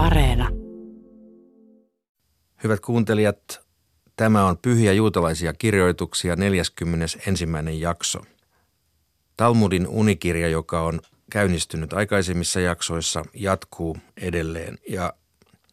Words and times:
Areena. 0.00 0.48
Hyvät 2.64 2.80
kuuntelijat, 2.80 3.60
tämä 4.16 4.46
on 4.46 4.58
Pyhiä 4.58 4.92
juutalaisia 4.92 5.52
kirjoituksia 5.52 6.36
41. 6.36 7.46
jakso. 7.78 8.20
Talmudin 9.36 9.86
unikirja, 9.88 10.48
joka 10.48 10.80
on 10.80 11.00
käynnistynyt 11.30 11.92
aikaisemmissa 11.92 12.60
jaksoissa, 12.60 13.24
jatkuu 13.34 13.96
edelleen. 14.20 14.78
Ja 14.88 15.12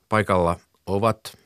paikalla 0.10 0.60
ovat, 0.86 1.38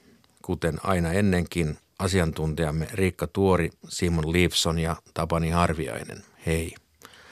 kuten 0.42 0.78
aina 0.84 1.12
ennenkin, 1.12 1.78
asiantuntijamme 2.00 2.88
Riikka 2.94 3.28
Tuori, 3.28 3.70
Simon 3.90 4.34
Leifson 4.34 4.80
ja 4.80 4.96
Tapani 5.14 5.50
Harviainen. 5.50 6.18
Hei. 6.46 6.76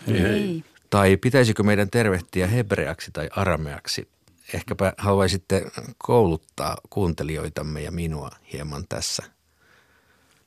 Hei. 0.08 0.22
Hei. 0.22 0.64
Tai 0.90 1.18
pitäisikö 1.18 1.64
meidän 1.64 1.90
tervehtiä 1.90 2.48
hebreaksi 2.48 3.12
tai 3.12 3.30
arameaksi? 3.36 4.08
Ehkäpä 4.54 4.94
haluaisitte 4.98 5.72
kouluttaa 5.98 6.78
kuuntelijoitamme 6.90 7.82
ja 7.82 7.92
minua 7.92 8.32
hieman 8.54 8.86
tässä. 8.90 9.24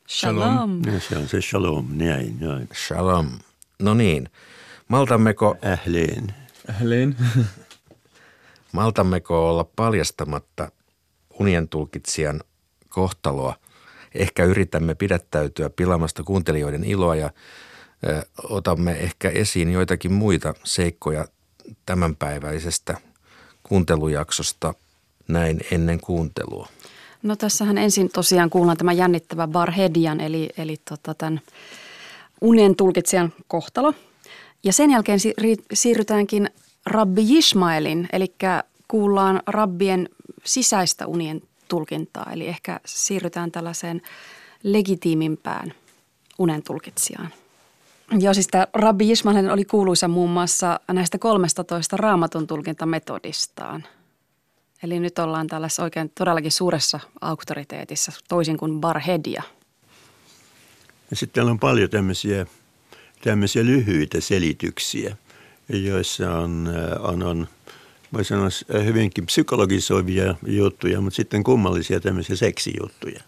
Shalom. 0.09 0.83
Se 1.09 1.19
on 1.19 1.29
se 1.29 1.41
shalom, 1.41 1.87
näin, 1.91 2.41
näin. 2.41 2.69
Shalom. 2.87 3.31
No 3.79 3.95
niin, 3.95 4.29
maltammeko... 4.89 5.57
Ähleen. 5.65 6.35
Ähleen. 6.71 7.17
maltammeko 8.73 9.49
olla 9.49 9.65
paljastamatta 9.77 10.73
unien 11.39 11.69
tulkitsijan 11.69 12.41
kohtaloa? 12.89 13.57
Ehkä 14.15 14.45
yritämme 14.45 14.95
pidättäytyä 14.95 15.71
pilamasta 15.71 16.23
kuuntelijoiden 16.23 16.85
iloa 16.85 17.17
ja 17.17 17.31
ö, 18.07 18.23
otamme 18.43 18.93
ehkä 18.93 19.31
esiin 19.31 19.73
joitakin 19.73 20.13
muita 20.13 20.55
seikkoja 20.65 21.27
tämänpäiväisestä 21.87 22.97
kuuntelujaksosta 23.73 24.75
näin 25.29 25.61
ennen 25.71 26.01
kuuntelua. 26.01 26.69
No 27.23 27.37
tässähän 27.37 27.79
ensin 27.79 28.09
tosiaan 28.09 28.51
kuullaan 28.51 28.77
tämä 28.77 28.93
jännittävä 28.93 29.47
Barhedian 29.47 30.21
eli, 30.21 30.51
eli 30.57 30.77
tota 30.89 31.15
tämän 31.15 31.41
unien 32.41 32.77
tulkitsijan 32.77 33.33
kohtalo. 33.49 33.95
Ja 34.65 34.73
sen 34.73 34.91
jälkeen 34.91 35.19
siirrytäänkin 35.73 36.51
Rabbi 36.87 37.39
Ismailin, 37.39 38.09
eli 38.13 38.35
kuullaan 38.89 39.43
rabbien 39.47 40.09
sisäistä 40.45 41.07
unien 41.07 41.43
tulkintaa. 41.69 42.33
Eli 42.33 42.49
ehkä 42.49 42.81
siirrytään 42.87 43.53
tällaiseen 43.53 44.03
legitiimimpään 44.63 45.73
unen 46.39 46.63
tulkitsijaan. 46.63 47.29
Joo, 48.11 48.35
siis 48.35 48.49
tämä 48.49 48.67
Rabbi 48.75 49.11
Ismail 49.11 49.51
oli 49.51 49.65
kuuluisa 49.65 50.09
muun 50.09 50.31
muassa 50.31 50.81
näistä 50.93 51.19
13 51.19 51.97
raamatun 51.97 52.47
tulkintametodistaan. 52.47 53.85
Eli 54.83 55.01
nyt 55.01 55.19
ollaan 55.19 55.47
tällaisessa 55.47 55.83
oikein 55.83 56.13
todellakin 56.19 56.53
suuressa 56.53 57.01
auktoriteetissa, 57.21 58.13
toisin 58.29 58.57
kuin 58.57 58.81
Barhedia. 58.81 59.43
Ja 61.11 61.17
sitten 61.17 61.45
on 61.45 61.59
paljon 61.59 61.91
tämmöisiä, 61.91 62.47
tämmöisiä 63.25 63.65
lyhyitä 63.65 64.21
selityksiä, 64.21 65.17
joissa 65.69 66.39
on, 66.39 66.75
äh, 66.77 67.05
on, 67.05 67.23
on 67.23 67.49
voi 68.13 68.25
sanoa 68.25 68.49
hyvinkin 68.85 69.27
psykologisoivia 69.27 70.35
juttuja, 70.47 71.01
mutta 71.01 71.17
sitten 71.17 71.45
kummallisia 71.45 72.01
tämmöisiä 72.01 72.37
seksijuttuja. 72.37 73.21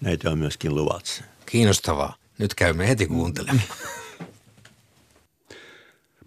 Näitä 0.00 0.30
on 0.30 0.38
myöskin 0.38 0.74
luvatsa. 0.74 1.24
Kiinnostavaa. 1.46 2.16
Nyt 2.38 2.54
käymme 2.54 2.88
heti 2.88 3.06
kuuntelemaan. 3.06 3.68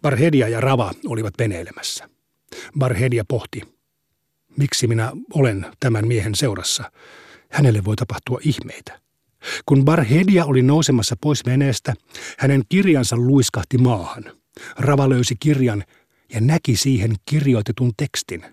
Barhedia 0.02 0.48
ja 0.48 0.62
Rava 0.62 0.92
olivat 1.08 1.34
veneilemässä. 1.40 2.10
Barhedia 2.80 3.26
pohti, 3.28 3.62
miksi 4.58 4.88
minä 4.88 5.12
olen 5.34 5.66
tämän 5.80 6.08
miehen 6.08 6.36
seurassa. 6.36 6.92
Hänelle 7.52 7.86
voi 7.86 7.96
tapahtua 7.96 8.40
ihmeitä. 8.44 9.00
Kun 9.66 9.86
Barhedia 9.86 10.46
oli 10.46 10.62
nousemassa 10.62 11.16
pois 11.22 11.46
veneestä, 11.46 11.94
hänen 12.38 12.64
kirjansa 12.70 13.16
luiskahti 13.18 13.78
maahan. 13.78 14.24
Rava 14.78 15.10
löysi 15.10 15.36
kirjan 15.40 15.84
ja 16.34 16.42
näki 16.42 16.78
siihen 16.78 17.16
kirjoitetun 17.26 17.92
tekstin. 17.98 18.46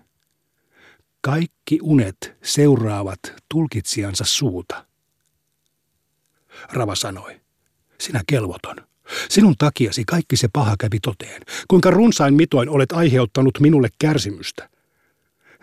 Kaikki 1.21 1.79
unet 1.81 2.37
seuraavat 2.43 3.19
tulkitsijansa 3.49 4.25
suuta. 4.25 4.85
Rava 6.73 6.95
sanoi, 6.95 7.41
sinä 8.01 8.21
kelvoton. 8.27 8.88
Sinun 9.29 9.55
takiasi 9.57 10.03
kaikki 10.07 10.37
se 10.37 10.47
paha 10.53 10.75
kävi 10.79 10.99
toteen. 10.99 11.41
Kuinka 11.67 11.91
runsain 11.91 12.33
mitoin 12.33 12.69
olet 12.69 12.91
aiheuttanut 12.91 13.59
minulle 13.59 13.87
kärsimystä. 13.99 14.69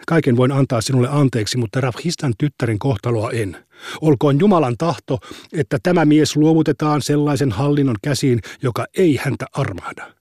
Kaiken 0.07 0.37
voin 0.37 0.53
antaa 0.53 0.81
sinulle 0.81 1.09
anteeksi, 1.09 1.59
mutta 1.59 1.81
Rafhistan 1.81 2.35
tyttären 2.39 2.79
kohtaloa 2.79 3.31
en. 3.31 3.57
Olkoon 4.01 4.41
Jumalan 4.41 4.77
tahto, 4.79 5.19
että 5.53 5.79
tämä 5.83 6.05
mies 6.05 6.37
luovutetaan 6.37 7.03
sellaisen 7.03 7.53
hallinnon 7.53 7.97
käsiin, 8.03 8.41
joka 8.63 8.87
ei 8.97 9.17
häntä 9.23 9.47
armahda. 9.53 10.15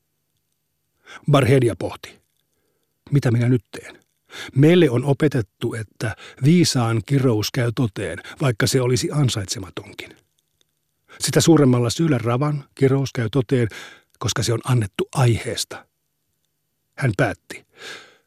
Barhedia 1.31 1.75
pohti. 1.79 2.19
Mitä 3.11 3.31
minä 3.31 3.49
nyt 3.49 3.63
teen? 3.71 3.99
Meille 4.55 4.89
on 4.89 5.05
opetettu, 5.05 5.73
että 5.73 6.15
viisaan 6.43 7.01
kirous 7.05 7.51
käy 7.51 7.71
toteen, 7.75 8.19
vaikka 8.41 8.67
se 8.67 8.81
olisi 8.81 9.09
ansaitsematonkin. 9.11 10.24
Sitä 11.19 11.41
suuremmalla 11.41 11.89
syyllä 11.89 12.17
ravan 12.17 12.63
kirous 12.75 13.09
käy 13.13 13.29
toteen, 13.31 13.67
koska 14.19 14.43
se 14.43 14.53
on 14.53 14.59
annettu 14.65 15.07
aiheesta. 15.15 15.85
Hän 16.97 17.11
päätti. 17.17 17.65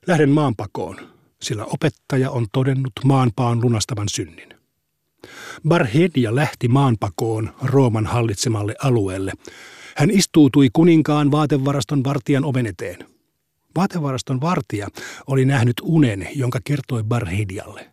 Lähden 0.06 0.30
maanpakoon, 0.30 0.96
sillä 1.42 1.64
opettaja 1.64 2.30
on 2.30 2.46
todennut 2.52 2.92
maanpaan 3.04 3.60
lunastavan 3.60 4.08
synnin. 4.08 4.48
Barhedia 5.68 6.34
lähti 6.34 6.68
maanpakoon 6.68 7.54
Rooman 7.62 8.06
hallitsemalle 8.06 8.74
alueelle. 8.82 9.32
Hän 9.96 10.10
istuutui 10.10 10.70
kuninkaan 10.72 11.30
vaatevaraston 11.30 12.04
vartijan 12.04 12.44
oven 12.44 12.66
eteen. 12.66 12.98
Vaatevaraston 13.76 14.40
vartija 14.40 14.88
oli 15.26 15.44
nähnyt 15.44 15.76
unen, 15.82 16.28
jonka 16.34 16.58
kertoi 16.64 17.02
Barhedialle. 17.02 17.90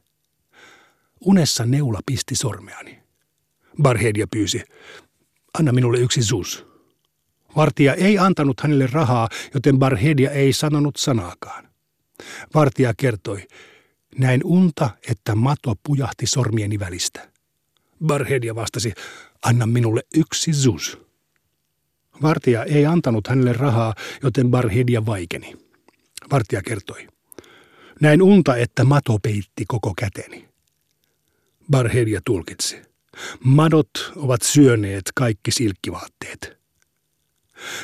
Unessa 1.21 1.65
neula 1.65 1.99
pisti 2.05 2.35
sormeani. 2.35 3.04
Barhedia 3.81 4.27
pyysi, 4.31 4.63
anna 5.59 5.71
minulle 5.71 5.97
yksi 5.99 6.23
sus. 6.23 6.67
Vartija 7.55 7.93
ei 7.93 8.17
antanut 8.17 8.61
hänelle 8.61 8.87
rahaa, 8.87 9.29
joten 9.53 9.79
Barhedia 9.79 10.31
ei 10.31 10.53
sanonut 10.53 10.95
sanaakaan. 10.95 11.69
Vartija 12.53 12.93
kertoi, 12.97 13.47
näin 14.17 14.41
unta, 14.43 14.89
että 15.09 15.35
mato 15.35 15.75
pujahti 15.83 16.27
sormieni 16.27 16.79
välistä. 16.79 17.31
Barhedia 18.05 18.55
vastasi, 18.55 18.93
anna 19.43 19.65
minulle 19.65 20.01
yksi 20.15 20.53
zus. 20.53 20.97
Vartija 22.21 22.63
ei 22.63 22.85
antanut 22.85 23.27
hänelle 23.27 23.53
rahaa, 23.53 23.93
joten 24.23 24.51
Barhedia 24.51 25.05
vaikeni. 25.05 25.55
Vartija 26.31 26.61
kertoi, 26.61 27.07
näin 28.01 28.21
unta, 28.21 28.55
että 28.55 28.83
mato 28.83 29.19
peitti 29.23 29.65
koko 29.67 29.93
käteni. 29.97 30.49
Barhedia 31.71 32.21
tulkitsi. 32.25 32.94
Madot 33.43 33.89
ovat 34.15 34.41
syöneet 34.41 35.03
kaikki 35.15 35.51
silkkivaatteet. 35.51 36.57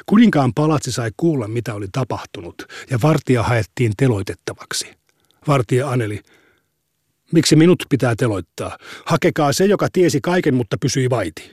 Kuninkaan 0.05 0.53
palatsi 0.53 0.91
sai 0.91 1.11
kuulla, 1.17 1.47
mitä 1.47 1.73
oli 1.73 1.87
tapahtunut, 1.91 2.65
ja 2.89 2.99
vartija 3.03 3.43
haettiin 3.43 3.93
teloitettavaksi. 3.97 4.93
Vartija 5.47 5.89
aneli, 5.89 6.19
miksi 7.31 7.55
minut 7.55 7.85
pitää 7.89 8.15
teloittaa? 8.15 8.77
Hakekaa 9.05 9.53
se, 9.53 9.65
joka 9.65 9.87
tiesi 9.93 10.21
kaiken, 10.21 10.55
mutta 10.55 10.77
pysyi 10.81 11.09
vaiti. 11.09 11.51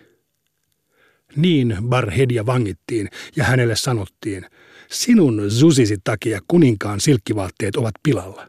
Niin 1.36 1.76
Barhedia 1.88 2.46
vangittiin, 2.46 3.08
ja 3.36 3.44
hänelle 3.44 3.76
sanottiin, 3.76 4.46
sinun 4.90 5.50
zusisi 5.50 5.96
takia 6.04 6.40
kuninkaan 6.48 7.00
silkkivaatteet 7.00 7.76
ovat 7.76 7.94
pilalla. 8.02 8.48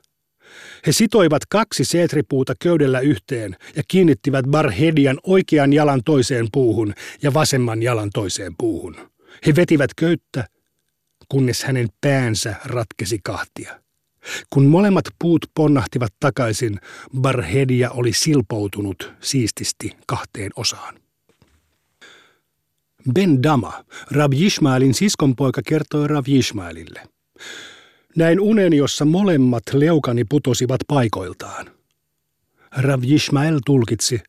He 0.87 0.91
sitoivat 0.91 1.45
kaksi 1.45 1.85
seetripuuta 1.85 2.53
köydellä 2.59 2.99
yhteen 2.99 3.55
ja 3.75 3.83
kiinnittivät 3.87 4.45
Barhedian 4.45 5.19
oikean 5.23 5.73
jalan 5.73 6.01
toiseen 6.05 6.47
puuhun 6.51 6.93
ja 7.21 7.33
vasemman 7.33 7.83
jalan 7.83 8.09
toiseen 8.13 8.53
puuhun. 8.57 8.95
He 9.45 9.55
vetivät 9.55 9.93
köyttä, 9.93 10.47
kunnes 11.29 11.63
hänen 11.63 11.87
päänsä 12.01 12.55
ratkesi 12.65 13.19
kahtia. 13.23 13.81
Kun 14.49 14.65
molemmat 14.65 15.05
puut 15.19 15.45
ponnahtivat 15.53 16.13
takaisin, 16.19 16.79
Barhedia 17.21 17.91
oli 17.91 18.13
silpoutunut 18.13 19.13
siististi 19.21 19.91
kahteen 20.07 20.51
osaan. 20.55 20.99
Ben 23.13 23.43
Dama, 23.43 23.85
Rav 24.11 24.31
Yishmaelin 24.33 24.93
siskonpoika, 24.93 25.61
kertoi 25.65 26.07
Rav 26.07 26.23
Yishmaelille– 26.27 27.01
näin 28.15 28.39
unen, 28.39 28.73
jossa 28.73 29.05
molemmat 29.05 29.63
leukani 29.73 30.23
putosivat 30.29 30.79
paikoiltaan. 30.87 31.65
Rav 32.77 33.03
Yishmael 33.03 33.59
tulkitsi, 33.65 34.19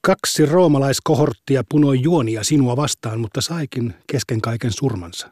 kaksi 0.00 0.46
roomalaiskohorttia 0.46 1.64
punoi 1.68 2.02
juonia 2.02 2.44
sinua 2.44 2.76
vastaan, 2.76 3.20
mutta 3.20 3.40
saikin 3.40 3.94
kesken 4.06 4.40
kaiken 4.40 4.72
surmansa. 4.72 5.30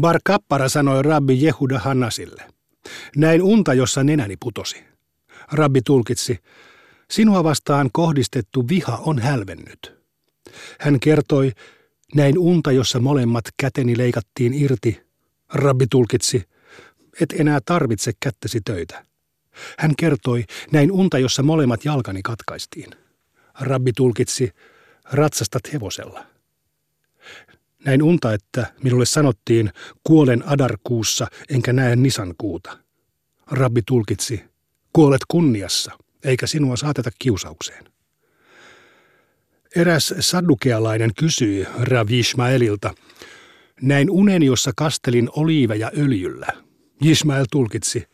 Bar 0.00 0.20
Kappara 0.24 0.68
sanoi 0.68 1.02
rabbi 1.02 1.44
Jehuda 1.44 1.78
Hannasille, 1.78 2.42
näin 3.16 3.42
unta, 3.42 3.74
jossa 3.74 4.04
nenäni 4.04 4.36
putosi. 4.40 4.84
Rabbi 5.52 5.80
tulkitsi, 5.82 6.38
sinua 7.10 7.44
vastaan 7.44 7.90
kohdistettu 7.92 8.68
viha 8.68 8.96
on 8.96 9.18
hälvennyt. 9.18 9.96
Hän 10.80 11.00
kertoi, 11.00 11.52
näin 12.14 12.38
unta, 12.38 12.72
jossa 12.72 13.00
molemmat 13.00 13.44
käteni 13.56 13.98
leikattiin 13.98 14.54
irti. 14.54 15.00
Rabbi 15.52 15.86
tulkitsi, 15.90 16.42
et 17.20 17.34
enää 17.38 17.60
tarvitse 17.64 18.12
kättäsi 18.20 18.60
töitä. 18.60 19.04
Hän 19.78 19.96
kertoi, 19.96 20.44
näin 20.72 20.92
unta, 20.92 21.18
jossa 21.18 21.42
molemmat 21.42 21.84
jalkani 21.84 22.22
katkaistiin. 22.22 22.90
Rabbi 23.60 23.92
tulkitsi, 23.92 24.50
ratsastat 25.12 25.72
hevosella. 25.72 26.26
Näin 27.84 28.02
unta, 28.02 28.32
että 28.32 28.72
minulle 28.82 29.06
sanottiin, 29.06 29.72
kuolen 30.04 30.48
adarkuussa 30.48 31.26
enkä 31.48 31.72
näe 31.72 31.96
nisan 31.96 32.34
kuuta. 32.38 32.78
Rabbi 33.50 33.82
tulkitsi, 33.86 34.44
kuolet 34.92 35.20
kunniassa, 35.28 35.92
eikä 36.24 36.46
sinua 36.46 36.76
saateta 36.76 37.10
kiusaukseen. 37.18 37.84
Eräs 39.76 40.14
saddukealainen 40.20 41.10
kysyi 41.18 41.66
Rav 41.80 42.10
Ishmaelilta, 42.10 42.94
näin 43.82 44.10
unen, 44.10 44.42
jossa 44.42 44.72
kastelin 44.76 45.28
oliiveja 45.36 45.90
öljyllä. 45.98 46.65
Ismael 47.00 47.44
tulkitsi, 47.50 48.06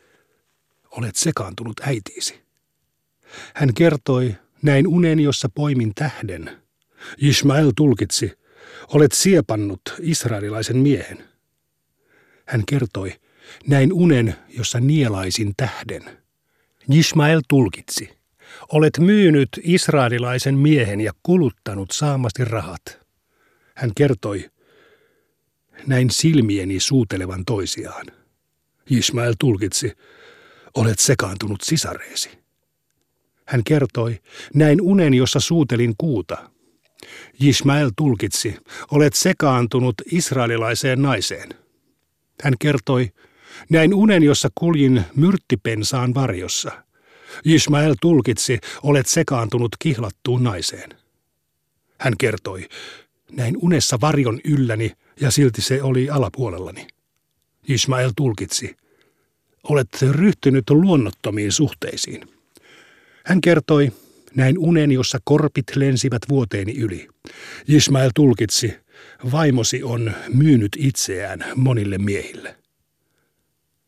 olet 0.90 1.16
sekaantunut 1.16 1.80
äitiisi. 1.80 2.42
Hän 3.54 3.74
kertoi, 3.74 4.34
näin 4.62 4.86
unen, 4.86 5.20
jossa 5.20 5.48
poimin 5.48 5.92
tähden. 5.94 6.62
Ismael 7.18 7.72
tulkitsi, 7.76 8.32
olet 8.88 9.12
siepannut 9.12 9.80
israelilaisen 10.00 10.76
miehen. 10.76 11.24
Hän 12.46 12.62
kertoi, 12.66 13.12
näin 13.66 13.92
unen, 13.92 14.34
jossa 14.48 14.80
nielaisin 14.80 15.54
tähden. 15.56 16.02
Ismael 16.90 17.40
tulkitsi, 17.48 18.10
olet 18.72 18.98
myynyt 18.98 19.48
israelilaisen 19.62 20.58
miehen 20.58 21.00
ja 21.00 21.12
kuluttanut 21.22 21.90
saamasti 21.90 22.44
rahat. 22.44 23.00
Hän 23.74 23.90
kertoi, 23.96 24.50
näin 25.86 26.10
silmieni 26.10 26.80
suutelevan 26.80 27.44
toisiaan. 27.44 28.21
Ismael 28.90 29.34
tulkitsi, 29.38 29.92
olet 30.74 30.98
sekaantunut 30.98 31.60
sisareesi. 31.60 32.30
Hän 33.46 33.64
kertoi, 33.64 34.20
näin 34.54 34.80
unen, 34.80 35.14
jossa 35.14 35.40
suutelin 35.40 35.94
kuuta. 35.98 36.50
Ismael 37.40 37.90
tulkitsi, 37.96 38.56
olet 38.90 39.14
sekaantunut 39.14 39.94
israelilaiseen 40.12 41.02
naiseen. 41.02 41.48
Hän 42.42 42.54
kertoi, 42.58 43.10
näin 43.70 43.94
unen, 43.94 44.22
jossa 44.22 44.48
kuljin 44.54 45.04
myrttipensaan 45.16 46.14
varjossa. 46.14 46.84
Ismael 47.44 47.94
tulkitsi, 48.00 48.58
olet 48.82 49.06
sekaantunut 49.06 49.76
kihlattuun 49.78 50.42
naiseen. 50.42 50.90
Hän 51.98 52.14
kertoi, 52.18 52.68
näin 53.32 53.56
unessa 53.56 53.98
varjon 54.00 54.40
ylläni 54.44 54.92
ja 55.20 55.30
silti 55.30 55.62
se 55.62 55.82
oli 55.82 56.10
alapuolellani. 56.10 56.86
Ismael 57.68 58.10
tulkitsi, 58.16 58.76
olet 59.68 59.88
ryhtynyt 60.10 60.70
luonnottomiin 60.70 61.52
suhteisiin. 61.52 62.28
Hän 63.24 63.40
kertoi, 63.40 63.92
näin 64.34 64.58
unen, 64.58 64.92
jossa 64.92 65.18
korpit 65.24 65.76
lensivät 65.76 66.22
vuoteeni 66.28 66.72
yli. 66.78 67.08
Ismael 67.68 68.10
tulkitsi, 68.14 68.74
vaimosi 69.32 69.82
on 69.82 70.12
myynyt 70.34 70.76
itseään 70.78 71.44
monille 71.56 71.98
miehille. 71.98 72.56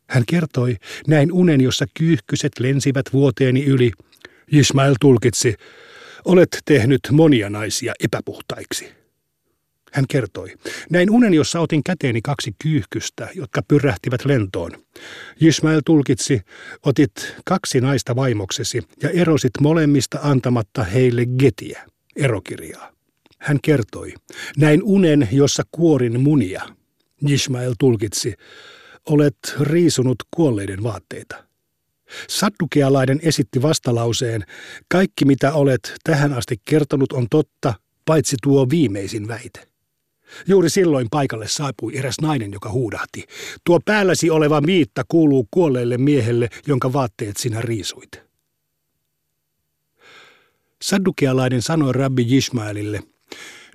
Hän 0.09 0.23
kertoi, 0.27 0.75
näin 1.07 1.31
unen, 1.31 1.61
jossa 1.61 1.85
kyyhkyset 1.93 2.51
lensivät 2.59 3.05
vuoteeni 3.13 3.63
yli. 3.65 3.91
Ismael 4.51 4.95
tulkitsi, 5.01 5.55
olet 6.25 6.57
tehnyt 6.65 7.01
monia 7.11 7.49
naisia 7.49 7.93
epäpuhtaiksi. 8.03 9.04
Hän 9.95 10.05
kertoi, 10.09 10.53
näin 10.89 11.11
unen, 11.11 11.33
jossa 11.33 11.59
otin 11.59 11.83
käteeni 11.83 12.21
kaksi 12.21 12.55
kyyhkystä, 12.63 13.29
jotka 13.35 13.61
pyrähtivät 13.67 14.25
lentoon. 14.25 14.71
Ismael 15.41 15.81
tulkitsi, 15.85 16.41
otit 16.85 17.35
kaksi 17.45 17.81
naista 17.81 18.15
vaimoksesi 18.15 18.81
ja 19.03 19.09
erosit 19.09 19.51
molemmista 19.61 20.19
antamatta 20.21 20.83
heille 20.83 21.25
getiä, 21.25 21.85
erokirjaa. 22.15 22.91
Hän 23.39 23.59
kertoi, 23.61 24.13
näin 24.57 24.83
unen, 24.83 25.29
jossa 25.31 25.63
kuorin 25.71 26.21
munia. 26.21 26.63
Ismael 27.27 27.73
tulkitsi, 27.79 28.33
olet 29.05 29.37
riisunut 29.59 30.17
kuolleiden 30.35 30.83
vaatteita. 30.83 31.43
Saddukealainen 32.29 33.19
esitti 33.23 33.61
vastalauseen, 33.61 34.43
kaikki 34.87 35.25
mitä 35.25 35.53
olet 35.53 35.95
tähän 36.03 36.33
asti 36.33 36.61
kertonut 36.65 37.13
on 37.13 37.27
totta, 37.31 37.73
paitsi 38.05 38.37
tuo 38.43 38.69
viimeisin 38.69 39.27
väite. 39.27 39.74
Juuri 40.47 40.69
silloin 40.69 41.07
paikalle 41.11 41.47
saapui 41.47 41.97
eräs 41.97 42.15
nainen, 42.21 42.53
joka 42.53 42.71
huudahti. 42.71 43.25
Tuo 43.63 43.79
päälläsi 43.85 44.29
oleva 44.29 44.61
miitta 44.61 45.03
kuuluu 45.07 45.47
kuolleelle 45.51 45.97
miehelle, 45.97 46.49
jonka 46.67 46.93
vaatteet 46.93 47.37
sinä 47.37 47.61
riisuit. 47.61 48.25
Saddukealainen 50.81 51.61
sanoi 51.61 51.93
rabbi 51.93 52.25
Jismaelille, 52.27 53.03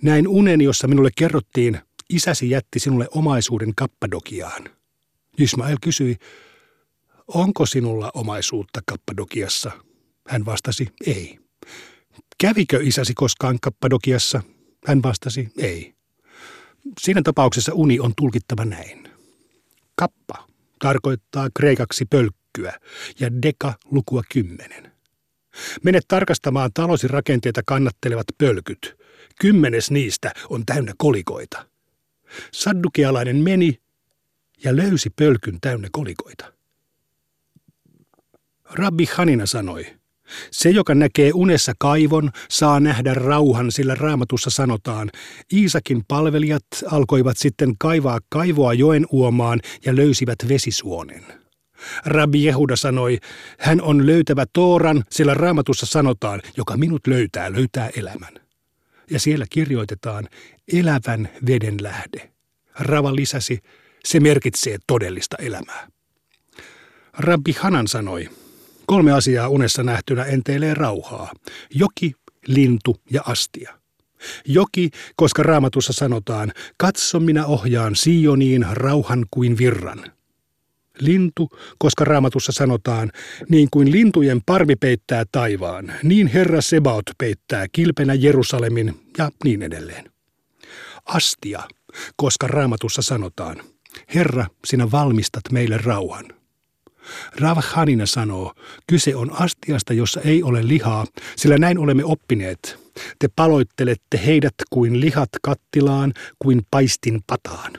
näin 0.03 0.29
unen, 0.29 0.61
jossa 0.61 0.89
minulle 0.89 1.11
kerrottiin, 1.17 1.79
isäsi 2.11 2.51
jätti 2.51 2.79
sinulle 2.79 3.09
omaisuuden 3.11 3.75
Kappadokiaan. 3.77 4.65
Ismael 5.39 5.77
kysyi, 5.81 6.17
onko 7.29 7.67
sinulla 7.67 8.11
omaisuutta 8.15 8.81
Kappadokiassa? 8.87 9.71
Hän 10.29 10.45
vastasi, 10.45 10.89
ei. 11.07 11.39
Kävikö 12.39 12.81
isäsi 12.83 13.15
koskaan 13.15 13.59
Kappadokiassa? 13.61 14.43
Hän 14.87 15.03
vastasi, 15.03 15.49
ei. 15.59 15.95
Siinä 17.01 17.23
tapauksessa 17.23 17.73
uni 17.75 18.01
on 18.01 18.13
tulkittava 18.17 18.65
näin. 18.65 19.09
Kappa 19.95 20.47
tarkoittaa 20.79 21.49
kreikaksi 21.57 22.05
pölkkyä 22.05 22.81
ja 23.21 23.43
deka 23.43 23.75
lukua 23.85 24.23
kymmenen. 24.33 24.93
Mene 25.85 26.01
tarkastamaan 26.09 26.71
talosi 26.75 27.09
rakenteita 27.09 27.63
kannattelevat 27.67 28.27
pölkyt. 28.39 28.97
Kymmenes 29.41 29.91
niistä 29.91 30.33
on 30.51 30.67
täynnä 30.67 30.93
kolikoita. 30.99 31.67
Saddukealainen 32.53 33.37
meni 33.37 33.81
ja 34.65 34.77
löysi 34.77 35.11
pölkyn 35.11 35.61
täynnä 35.61 35.89
kolikoita. 35.93 36.53
Rabbi 38.71 39.05
Hanina 39.05 39.47
sanoi, 39.47 40.00
se, 40.51 40.71
joka 40.71 40.95
näkee 40.95 41.31
unessa 41.35 41.73
kaivon, 41.79 42.31
saa 42.51 42.81
nähdä 42.81 43.15
rauhan, 43.15 43.73
sillä 43.73 43.95
raamatussa 43.95 44.51
sanotaan, 44.51 45.11
Iisakin 45.53 46.03
palvelijat 46.09 46.65
alkoivat 46.91 47.37
sitten 47.39 47.75
kaivaa 47.79 48.19
kaivoa 48.29 48.75
joen 48.75 49.07
uomaan 49.11 49.61
ja 49.87 49.97
löysivät 49.97 50.39
vesisuonen. 50.49 51.25
Rabbi 52.07 52.45
Jehuda 52.45 52.77
sanoi, 52.77 53.19
hän 53.59 53.83
on 53.83 54.07
löytävä 54.07 54.45
Tooran, 54.53 55.05
sillä 55.11 55.35
raamatussa 55.35 55.87
sanotaan, 55.87 56.43
joka 56.57 56.77
minut 56.77 57.07
löytää, 57.07 57.53
löytää 57.53 57.91
elämän. 57.97 58.35
Ja 59.11 59.21
siellä 59.21 59.45
kirjoitetaan, 59.51 60.29
elävän 60.73 61.29
veden 61.47 61.77
lähde. 61.83 62.31
Rava 62.79 63.15
lisäsi, 63.15 63.59
se 64.05 64.21
merkitsee 64.21 64.79
todellista 64.87 65.37
elämää. 65.37 65.89
Rabbi 67.19 67.53
Hanan 67.53 67.89
sanoi, 67.89 68.29
kolme 68.91 69.13
asiaa 69.13 69.49
unessa 69.49 69.83
nähtynä 69.83 70.25
enteilee 70.25 70.75
rauhaa. 70.75 71.33
Joki, 71.75 72.13
lintu 72.47 72.97
ja 73.11 73.23
astia. 73.27 73.79
Joki, 74.47 74.91
koska 75.17 75.43
raamatussa 75.43 75.93
sanotaan, 75.93 76.53
katso 76.77 77.21
minä 77.21 77.47
ohjaan 77.47 77.97
Sioniin 77.97 78.67
rauhan 78.71 79.27
kuin 79.31 79.59
virran. 79.59 80.05
Lintu, 81.01 81.51
koska 81.79 82.05
raamatussa 82.05 82.53
sanotaan, 82.53 83.13
niin 83.49 83.69
kuin 83.71 83.93
lintujen 83.93 84.41
parvi 84.47 84.77
peittää 84.77 85.25
taivaan, 85.33 85.93
niin 86.03 86.27
Herra 86.27 86.61
Sebaot 86.61 87.11
peittää 87.19 87.67
kilpenä 87.73 88.15
Jerusalemin 88.15 89.01
ja 89.19 89.31
niin 89.45 89.63
edelleen. 89.63 90.11
Astia, 91.05 91.63
koska 92.17 92.47
raamatussa 92.47 93.03
sanotaan, 93.03 93.57
Herra, 94.15 94.47
sinä 94.65 94.91
valmistat 94.91 95.43
meille 95.53 95.77
rauhan. 95.77 96.40
Rav 97.37 97.59
Hanina 97.63 98.07
sanoo, 98.07 98.53
kyse 98.87 99.17
on 99.17 99.43
astiasta, 99.43 99.93
jossa 99.93 100.21
ei 100.21 100.43
ole 100.43 100.69
lihaa, 100.69 101.07
sillä 101.37 101.59
näin 101.59 101.79
olemme 101.79 102.05
oppineet. 102.05 102.79
Te 103.19 103.29
paloittelette 103.37 104.21
heidät 104.27 104.55
kuin 104.71 105.01
lihat 105.01 105.29
kattilaan, 105.43 106.13
kuin 106.39 106.61
paistin 106.71 107.21
pataan. 107.27 107.73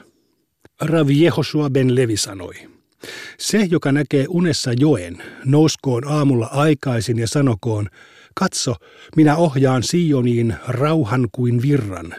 Rav 0.80 1.10
Jehosua 1.10 1.70
ben 1.70 1.94
Levi 1.94 2.16
sanoi, 2.16 2.54
se, 3.38 3.68
joka 3.70 3.92
näkee 3.92 4.26
unessa 4.28 4.72
joen, 4.72 5.22
nouskoon 5.44 6.08
aamulla 6.08 6.46
aikaisin 6.46 7.18
ja 7.18 7.28
sanokoon, 7.28 7.88
katso, 8.34 8.74
minä 9.16 9.36
ohjaan 9.36 9.82
Sioniin 9.82 10.54
rauhan 10.68 11.28
kuin 11.32 11.62
virran, 11.62 12.14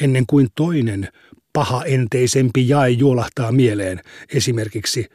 ennen 0.00 0.24
kuin 0.26 0.48
toinen, 0.54 1.08
paha 1.52 1.84
enteisempi 1.84 2.68
jae 2.68 2.90
juolahtaa 2.90 3.52
mieleen, 3.52 4.00
esimerkiksi 4.34 5.06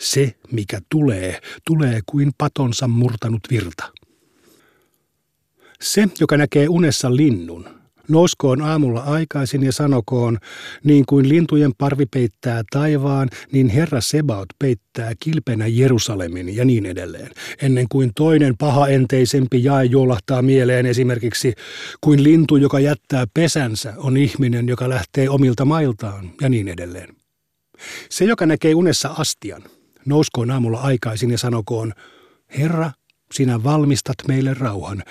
Se, 0.00 0.34
mikä 0.52 0.80
tulee, 0.90 1.40
tulee 1.66 2.00
kuin 2.06 2.30
patonsa 2.38 2.88
murtanut 2.88 3.42
virta. 3.50 3.92
Se, 5.80 6.08
joka 6.20 6.36
näkee 6.36 6.68
unessa 6.68 7.16
linnun, 7.16 7.68
Nouskoon 8.08 8.62
aamulla 8.62 9.00
aikaisin 9.00 9.62
ja 9.62 9.72
sanokoon, 9.72 10.38
niin 10.84 11.06
kuin 11.06 11.28
lintujen 11.28 11.72
parvi 11.78 12.06
peittää 12.06 12.62
taivaan, 12.70 13.28
niin 13.52 13.68
Herra 13.68 14.00
Sebaot 14.00 14.48
peittää 14.58 15.12
kilpenä 15.20 15.66
Jerusalemin 15.66 16.56
ja 16.56 16.64
niin 16.64 16.86
edelleen. 16.86 17.30
Ennen 17.62 17.86
kuin 17.88 18.10
toinen 18.14 18.56
pahaenteisempi 18.56 19.64
jae 19.64 19.84
juolahtaa 19.84 20.42
mieleen 20.42 20.86
esimerkiksi, 20.86 21.52
kuin 22.00 22.22
lintu, 22.22 22.56
joka 22.56 22.80
jättää 22.80 23.26
pesänsä, 23.34 23.94
on 23.96 24.16
ihminen, 24.16 24.68
joka 24.68 24.88
lähtee 24.88 25.28
omilta 25.28 25.64
mailtaan 25.64 26.30
ja 26.40 26.48
niin 26.48 26.68
edelleen. 26.68 27.16
Se, 28.10 28.24
joka 28.24 28.46
näkee 28.46 28.74
unessa 28.74 29.08
astian, 29.08 29.62
nouskoon 30.06 30.50
aamulla 30.50 30.80
aikaisin 30.80 31.30
ja 31.30 31.38
sanokoon, 31.38 31.92
Herra, 32.58 32.90
sinä 33.32 33.64
valmistat 33.64 34.16
meille 34.28 34.54
rauhan, 34.54 35.02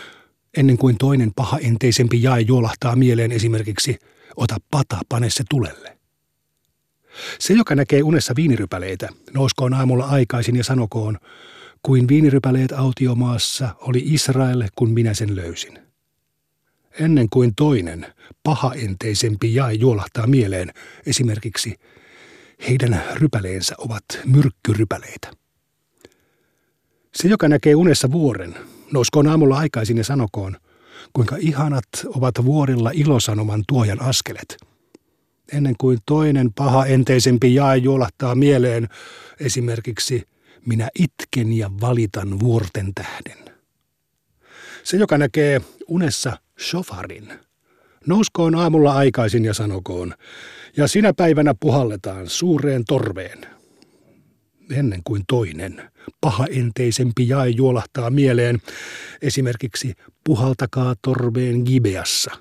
ennen 0.57 0.77
kuin 0.77 0.97
toinen 0.97 1.31
paha 1.35 1.57
enteisempi 1.57 2.23
jae 2.23 2.41
juolahtaa 2.41 2.95
mieleen 2.95 3.31
esimerkiksi 3.31 3.99
ota 4.35 4.57
pata, 4.71 4.99
pane 5.09 5.29
se 5.29 5.43
tulelle. 5.49 5.97
Se, 7.39 7.53
joka 7.53 7.75
näkee 7.75 8.03
unessa 8.03 8.33
viinirypäleitä, 8.35 9.09
nouskoon 9.33 9.73
aamulla 9.73 10.05
aikaisin 10.05 10.55
ja 10.55 10.63
sanokoon, 10.63 11.17
kuin 11.81 12.07
viinirypäleet 12.07 12.71
autiomaassa 12.71 13.75
oli 13.79 14.01
Israel, 14.05 14.63
kun 14.75 14.91
minä 14.91 15.13
sen 15.13 15.35
löysin. 15.35 15.79
Ennen 16.99 17.27
kuin 17.29 17.55
toinen, 17.55 18.05
paha 18.43 18.73
enteisempi 18.73 19.55
jae 19.55 19.73
juolahtaa 19.73 20.27
mieleen, 20.27 20.73
esimerkiksi 21.05 21.75
heidän 22.69 23.03
rypäleensä 23.13 23.75
ovat 23.77 24.03
myrkkyrypäleitä. 24.25 25.31
Se, 27.15 27.27
joka 27.27 27.47
näkee 27.47 27.75
unessa 27.75 28.11
vuoren, 28.11 28.55
Nouskoon 28.93 29.27
aamulla 29.27 29.57
aikaisin 29.57 29.97
ja 29.97 30.03
sanokoon, 30.03 30.57
kuinka 31.13 31.35
ihanat 31.39 31.85
ovat 32.05 32.45
vuorilla 32.45 32.91
ilosanoman 32.93 33.63
tuojan 33.67 34.01
askelet. 34.01 34.57
Ennen 35.53 35.75
kuin 35.77 35.99
toinen 36.05 36.53
paha 36.53 36.85
enteisempi 36.85 37.55
jae 37.55 37.77
juolahtaa 37.77 38.35
mieleen, 38.35 38.89
esimerkiksi 39.39 40.23
minä 40.65 40.89
itken 40.99 41.53
ja 41.53 41.71
valitan 41.81 42.39
vuorten 42.39 42.93
tähden. 42.95 43.55
Se, 44.83 44.97
joka 44.97 45.17
näkee 45.17 45.61
unessa 45.87 46.37
shofarin, 46.61 47.33
nouskoon 48.07 48.55
aamulla 48.55 48.93
aikaisin 48.93 49.45
ja 49.45 49.53
sanokoon, 49.53 50.13
ja 50.77 50.87
sinä 50.87 51.13
päivänä 51.13 51.53
puhalletaan 51.59 52.29
suureen 52.29 52.85
torveen– 52.85 53.45
ennen 54.71 55.01
kuin 55.03 55.23
toinen. 55.27 55.91
Pahaenteisempi 56.21 57.27
jae 57.27 57.49
juolahtaa 57.49 58.09
mieleen 58.09 58.61
esimerkiksi 59.21 59.93
puhaltakaa 60.23 60.95
torveen 61.01 61.61
Gibeassa. 61.65 62.31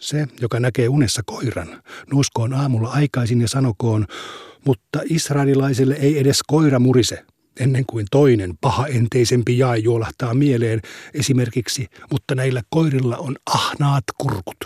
Se, 0.00 0.26
joka 0.40 0.60
näkee 0.60 0.88
unessa 0.88 1.22
koiran, 1.26 1.82
nouskoon 2.12 2.54
aamulla 2.54 2.88
aikaisin 2.88 3.40
ja 3.40 3.48
sanokoon, 3.48 4.06
mutta 4.64 5.00
israelilaisille 5.04 5.94
ei 5.94 6.18
edes 6.18 6.40
koira 6.46 6.78
murise, 6.78 7.24
ennen 7.60 7.84
kuin 7.86 8.06
toinen 8.10 8.54
pahaenteisempi 8.60 9.58
jae 9.58 9.78
juolahtaa 9.78 10.34
mieleen 10.34 10.80
esimerkiksi, 11.14 11.86
mutta 12.10 12.34
näillä 12.34 12.62
koirilla 12.70 13.16
on 13.16 13.36
ahnaat 13.46 14.04
kurkut. 14.18 14.56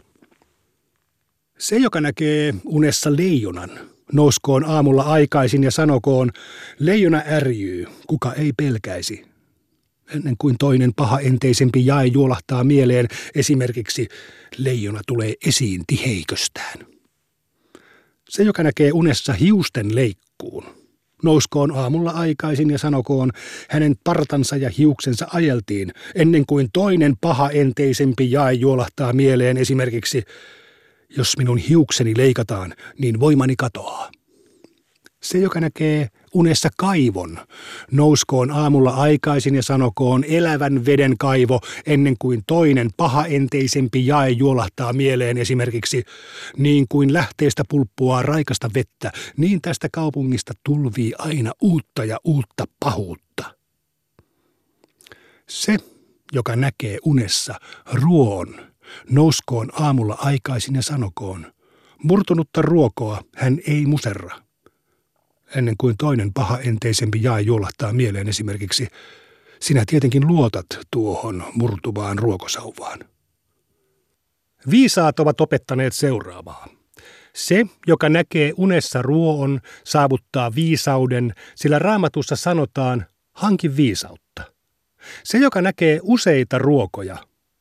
Se, 1.58 1.76
joka 1.76 2.00
näkee 2.00 2.54
unessa 2.64 3.16
leijonan, 3.16 3.70
Nouskoon 4.12 4.64
aamulla 4.64 5.02
aikaisin 5.02 5.64
ja 5.64 5.70
sanokoon, 5.70 6.30
leijona 6.78 7.22
ärjyy, 7.30 7.86
kuka 8.06 8.32
ei 8.32 8.52
pelkäisi. 8.52 9.24
Ennen 10.14 10.34
kuin 10.38 10.56
toinen 10.58 10.94
paha 10.94 11.20
enteisempi 11.20 11.86
jae 11.86 12.06
juolahtaa 12.06 12.64
mieleen, 12.64 13.08
esimerkiksi 13.34 14.08
leijona 14.58 15.00
tulee 15.06 15.34
esiin 15.46 15.82
tiheiköstään. 15.86 16.86
Se, 18.28 18.42
joka 18.42 18.62
näkee 18.62 18.92
unessa 18.92 19.32
hiusten 19.32 19.94
leikkuun, 19.94 20.83
nouskoon 21.24 21.76
aamulla 21.76 22.10
aikaisin 22.10 22.70
ja 22.70 22.78
sanokoon, 22.78 23.30
hänen 23.68 23.94
partansa 24.04 24.56
ja 24.56 24.70
hiuksensa 24.78 25.26
ajeltiin, 25.32 25.92
ennen 26.14 26.46
kuin 26.46 26.68
toinen 26.72 27.14
paha 27.20 27.50
enteisempi 27.50 28.30
jae 28.30 28.52
juolahtaa 28.52 29.12
mieleen 29.12 29.56
esimerkiksi 29.56 30.22
jos 31.16 31.36
minun 31.38 31.58
hiukseni 31.58 32.14
leikataan, 32.16 32.74
niin 32.98 33.20
voimani 33.20 33.56
katoaa. 33.56 34.10
Se, 35.24 35.38
joka 35.38 35.60
näkee 35.60 36.08
unessa 36.34 36.68
kaivon, 36.76 37.38
nouskoon 37.90 38.50
aamulla 38.50 38.90
aikaisin 38.90 39.54
ja 39.54 39.62
sanokoon 39.62 40.24
elävän 40.24 40.86
veden 40.86 41.18
kaivo 41.18 41.60
ennen 41.86 42.16
kuin 42.18 42.42
toinen 42.46 42.90
pahaenteisempi 42.96 44.06
jae 44.06 44.30
juolahtaa 44.30 44.92
mieleen 44.92 45.38
esimerkiksi 45.38 46.04
niin 46.56 46.86
kuin 46.88 47.12
lähteestä 47.12 47.62
pulppuaa 47.68 48.22
raikasta 48.22 48.70
vettä, 48.74 49.12
niin 49.36 49.60
tästä 49.62 49.88
kaupungista 49.92 50.52
tulvii 50.64 51.12
aina 51.18 51.52
uutta 51.62 52.04
ja 52.04 52.18
uutta 52.24 52.64
pahuutta. 52.80 53.44
Se, 55.48 55.76
joka 56.32 56.56
näkee 56.56 56.98
unessa 57.04 57.54
ruoon, 57.92 58.56
Nouskoon 59.10 59.70
aamulla 59.72 60.16
aikaisin 60.18 60.74
ja 60.74 60.82
sanokoon, 60.82 61.52
murtunutta 62.02 62.62
ruokoa 62.62 63.22
hän 63.36 63.58
ei 63.66 63.86
muserra. 63.86 64.43
Ennen 65.56 65.74
kuin 65.78 65.96
toinen 65.96 66.32
paha 66.32 66.58
enteisempi 66.58 67.22
jae 67.22 67.40
juolahtaa 67.40 67.92
mieleen 67.92 68.28
esimerkiksi, 68.28 68.88
sinä 69.60 69.82
tietenkin 69.86 70.26
luotat 70.26 70.66
tuohon 70.90 71.44
murtuvaan 71.54 72.18
ruokosauvaan. 72.18 72.98
Viisaat 74.70 75.20
ovat 75.20 75.40
opettaneet 75.40 75.92
seuraavaa. 75.92 76.68
Se, 77.34 77.66
joka 77.86 78.08
näkee 78.08 78.52
unessa 78.56 79.02
ruoon, 79.02 79.60
saavuttaa 79.84 80.54
viisauden, 80.54 81.34
sillä 81.54 81.78
raamatussa 81.78 82.36
sanotaan, 82.36 83.06
hanki 83.32 83.76
viisautta. 83.76 84.42
Se, 85.24 85.38
joka 85.38 85.62
näkee 85.62 86.00
useita 86.02 86.58
ruokoja, 86.58 87.16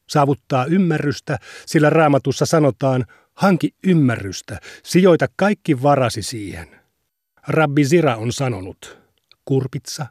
saavuttaa 0.10 0.66
ymmärrystä, 0.66 1.40
sillä 1.66 1.90
raamatussa 1.90 2.46
sanotaan, 2.46 3.06
hanki 3.34 3.76
ymmärrystä, 3.84 4.60
sijoita 4.84 5.28
kaikki 5.36 5.82
varasi 5.82 6.22
siihen. 6.22 6.83
Rabbi 7.48 7.86
Zira 7.86 8.16
on 8.16 8.32
sanonut, 8.32 8.98
kurpitsa, 9.46 10.06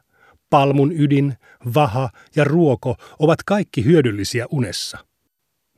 palmun 0.49 0.91
ydin, 0.91 1.33
vaha 1.73 2.09
ja 2.35 2.43
ruoko 2.43 2.95
ovat 3.19 3.43
kaikki 3.45 3.85
hyödyllisiä 3.85 4.45
unessa. 4.51 4.97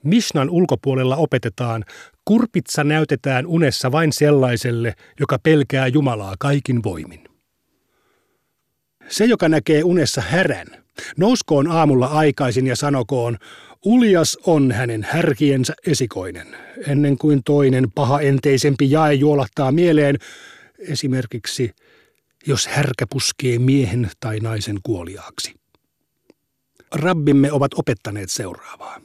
Mishnan 0.03 0.49
ulkopuolella 0.49 1.15
opetetaan, 1.15 1.85
kurpitsa 2.25 2.83
näytetään 2.83 3.47
unessa 3.47 3.91
vain 3.91 4.13
sellaiselle, 4.13 4.93
joka 5.19 5.39
pelkää 5.39 5.87
Jumalaa 5.87 6.35
kaikin 6.39 6.83
voimin. 6.83 7.23
Se, 9.07 9.25
joka 9.25 9.49
näkee 9.49 9.83
unessa 9.83 10.21
härän, 10.21 10.67
nouskoon 11.17 11.67
aamulla 11.67 12.07
aikaisin 12.07 12.67
ja 12.67 12.75
sanokoon, 12.75 13.37
Uljas 13.85 14.37
on 14.45 14.71
hänen 14.71 15.03
härkiensä 15.03 15.73
esikoinen, 15.87 16.47
ennen 16.87 17.17
kuin 17.17 17.43
toinen 17.43 17.91
paha 17.95 18.21
enteisempi 18.21 18.91
jae 18.91 19.13
juolahtaa 19.13 19.71
mieleen, 19.71 20.17
esimerkiksi 20.79 21.71
jos 22.45 22.67
härkä 22.67 23.05
puskee 23.09 23.59
miehen 23.59 24.11
tai 24.19 24.39
naisen 24.39 24.79
kuoliaaksi. 24.83 25.55
Rabbimme 26.91 27.51
ovat 27.51 27.73
opettaneet 27.73 28.31
seuraavaa. 28.31 29.01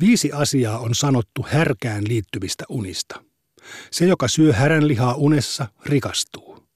Viisi 0.00 0.32
asiaa 0.32 0.78
on 0.78 0.94
sanottu 0.94 1.46
härkään 1.48 2.08
liittyvistä 2.08 2.64
unista. 2.68 3.24
Se, 3.90 4.06
joka 4.06 4.28
syö 4.28 4.52
häränlihaa 4.52 5.14
unessa, 5.14 5.66
rikastuu. 5.86 6.68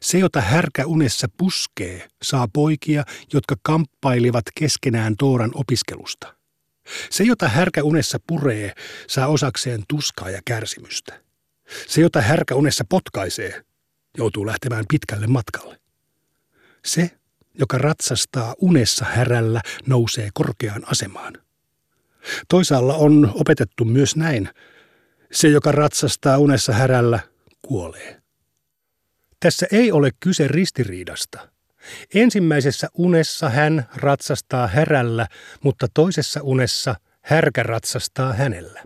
Se, 0.00 0.18
jota 0.18 0.40
härkä 0.40 0.86
unessa 0.86 1.28
puskee, 1.36 2.08
saa 2.22 2.48
poikia, 2.52 3.04
jotka 3.32 3.56
kamppailivat 3.62 4.44
keskenään 4.54 5.16
Tooran 5.18 5.50
opiskelusta. 5.54 6.34
Se, 7.10 7.24
jota 7.24 7.48
härkä 7.48 7.82
unessa 7.82 8.18
puree, 8.26 8.72
saa 9.08 9.26
osakseen 9.26 9.84
tuskaa 9.88 10.30
ja 10.30 10.40
kärsimystä. 10.44 11.31
Se, 11.86 12.00
jota 12.00 12.20
härkä 12.20 12.54
unessa 12.54 12.84
potkaisee, 12.88 13.62
joutuu 14.18 14.46
lähtemään 14.46 14.84
pitkälle 14.88 15.26
matkalle. 15.26 15.80
Se, 16.84 17.10
joka 17.58 17.78
ratsastaa 17.78 18.54
unessa 18.58 19.04
härällä, 19.04 19.60
nousee 19.86 20.28
korkeaan 20.34 20.82
asemaan. 20.86 21.34
Toisaalla 22.48 22.94
on 22.94 23.32
opetettu 23.34 23.84
myös 23.84 24.16
näin. 24.16 24.48
Se, 25.32 25.48
joka 25.48 25.72
ratsastaa 25.72 26.38
unessa 26.38 26.72
härällä, 26.72 27.20
kuolee. 27.62 28.22
Tässä 29.40 29.66
ei 29.72 29.92
ole 29.92 30.10
kyse 30.20 30.48
ristiriidasta. 30.48 31.48
Ensimmäisessä 32.14 32.88
unessa 32.94 33.50
hän 33.50 33.88
ratsastaa 33.94 34.66
härällä, 34.66 35.26
mutta 35.62 35.86
toisessa 35.94 36.40
unessa 36.42 36.94
härkä 37.20 37.62
ratsastaa 37.62 38.32
hänellä. 38.32 38.84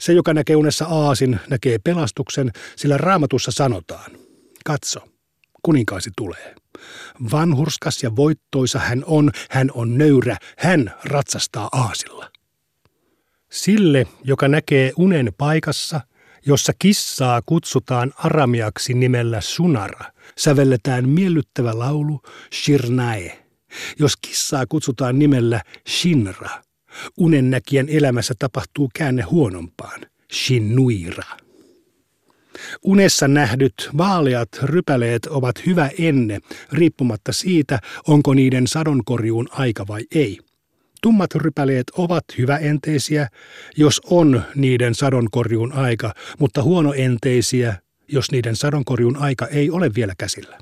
Se, 0.00 0.12
joka 0.12 0.34
näkee 0.34 0.56
unessa 0.56 0.84
aasin, 0.84 1.40
näkee 1.50 1.78
pelastuksen, 1.78 2.50
sillä 2.76 2.96
raamatussa 2.96 3.50
sanotaan. 3.50 4.10
Katso, 4.64 5.00
kuninkaasi 5.62 6.10
tulee. 6.16 6.54
Vanhurskas 7.32 8.02
ja 8.02 8.16
voittoisa 8.16 8.78
hän 8.78 9.04
on, 9.06 9.30
hän 9.50 9.70
on 9.74 9.98
nöyrä, 9.98 10.36
hän 10.58 10.94
ratsastaa 11.04 11.68
aasilla. 11.72 12.30
Sille, 13.50 14.06
joka 14.24 14.48
näkee 14.48 14.92
unen 14.96 15.32
paikassa, 15.38 16.00
jossa 16.46 16.72
kissaa 16.78 17.42
kutsutaan 17.46 18.12
aramiaksi 18.16 18.94
nimellä 18.94 19.40
Sunara, 19.40 20.12
sävelletään 20.38 21.08
miellyttävä 21.08 21.78
laulu 21.78 22.22
Shirnae. 22.54 23.46
Jos 23.98 24.16
kissaa 24.16 24.66
kutsutaan 24.66 25.18
nimellä 25.18 25.62
Shinra, 25.88 26.62
unennäkijän 27.16 27.88
elämässä 27.88 28.34
tapahtuu 28.38 28.90
käänne 28.94 29.22
huonompaan, 29.22 30.00
Shinnuira. 30.32 31.24
Unessa 32.82 33.28
nähdyt 33.28 33.90
vaaleat 33.98 34.48
rypäleet 34.62 35.26
ovat 35.26 35.66
hyvä 35.66 35.90
enne, 35.98 36.40
riippumatta 36.72 37.32
siitä, 37.32 37.78
onko 38.08 38.34
niiden 38.34 38.66
sadonkorjuun 38.66 39.48
aika 39.50 39.86
vai 39.88 40.02
ei. 40.14 40.38
Tummat 41.02 41.34
rypäleet 41.34 41.90
ovat 41.90 42.24
hyväenteisiä, 42.38 43.28
jos 43.76 44.00
on 44.04 44.42
niiden 44.54 44.94
sadonkorjuun 44.94 45.72
aika, 45.72 46.14
mutta 46.38 46.62
huonoenteisiä, 46.62 47.76
jos 48.08 48.30
niiden 48.30 48.56
sadonkorjuun 48.56 49.16
aika 49.16 49.46
ei 49.46 49.70
ole 49.70 49.90
vielä 49.94 50.14
käsillä. 50.18 50.58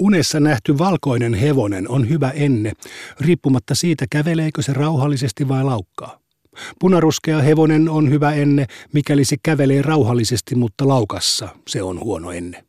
Unessa 0.00 0.40
nähty 0.40 0.78
valkoinen 0.78 1.34
hevonen 1.34 1.88
on 1.88 2.08
hyvä 2.08 2.30
enne, 2.30 2.72
riippumatta 3.20 3.74
siitä 3.74 4.06
käveleekö 4.10 4.62
se 4.62 4.72
rauhallisesti 4.72 5.48
vai 5.48 5.64
laukkaa. 5.64 6.18
Punaruskea 6.78 7.38
hevonen 7.42 7.88
on 7.88 8.10
hyvä 8.10 8.32
enne, 8.32 8.66
mikäli 8.92 9.24
se 9.24 9.36
kävelee 9.42 9.82
rauhallisesti, 9.82 10.54
mutta 10.54 10.88
laukassa 10.88 11.48
se 11.68 11.82
on 11.82 12.00
huono 12.00 12.32
enne. 12.32 12.64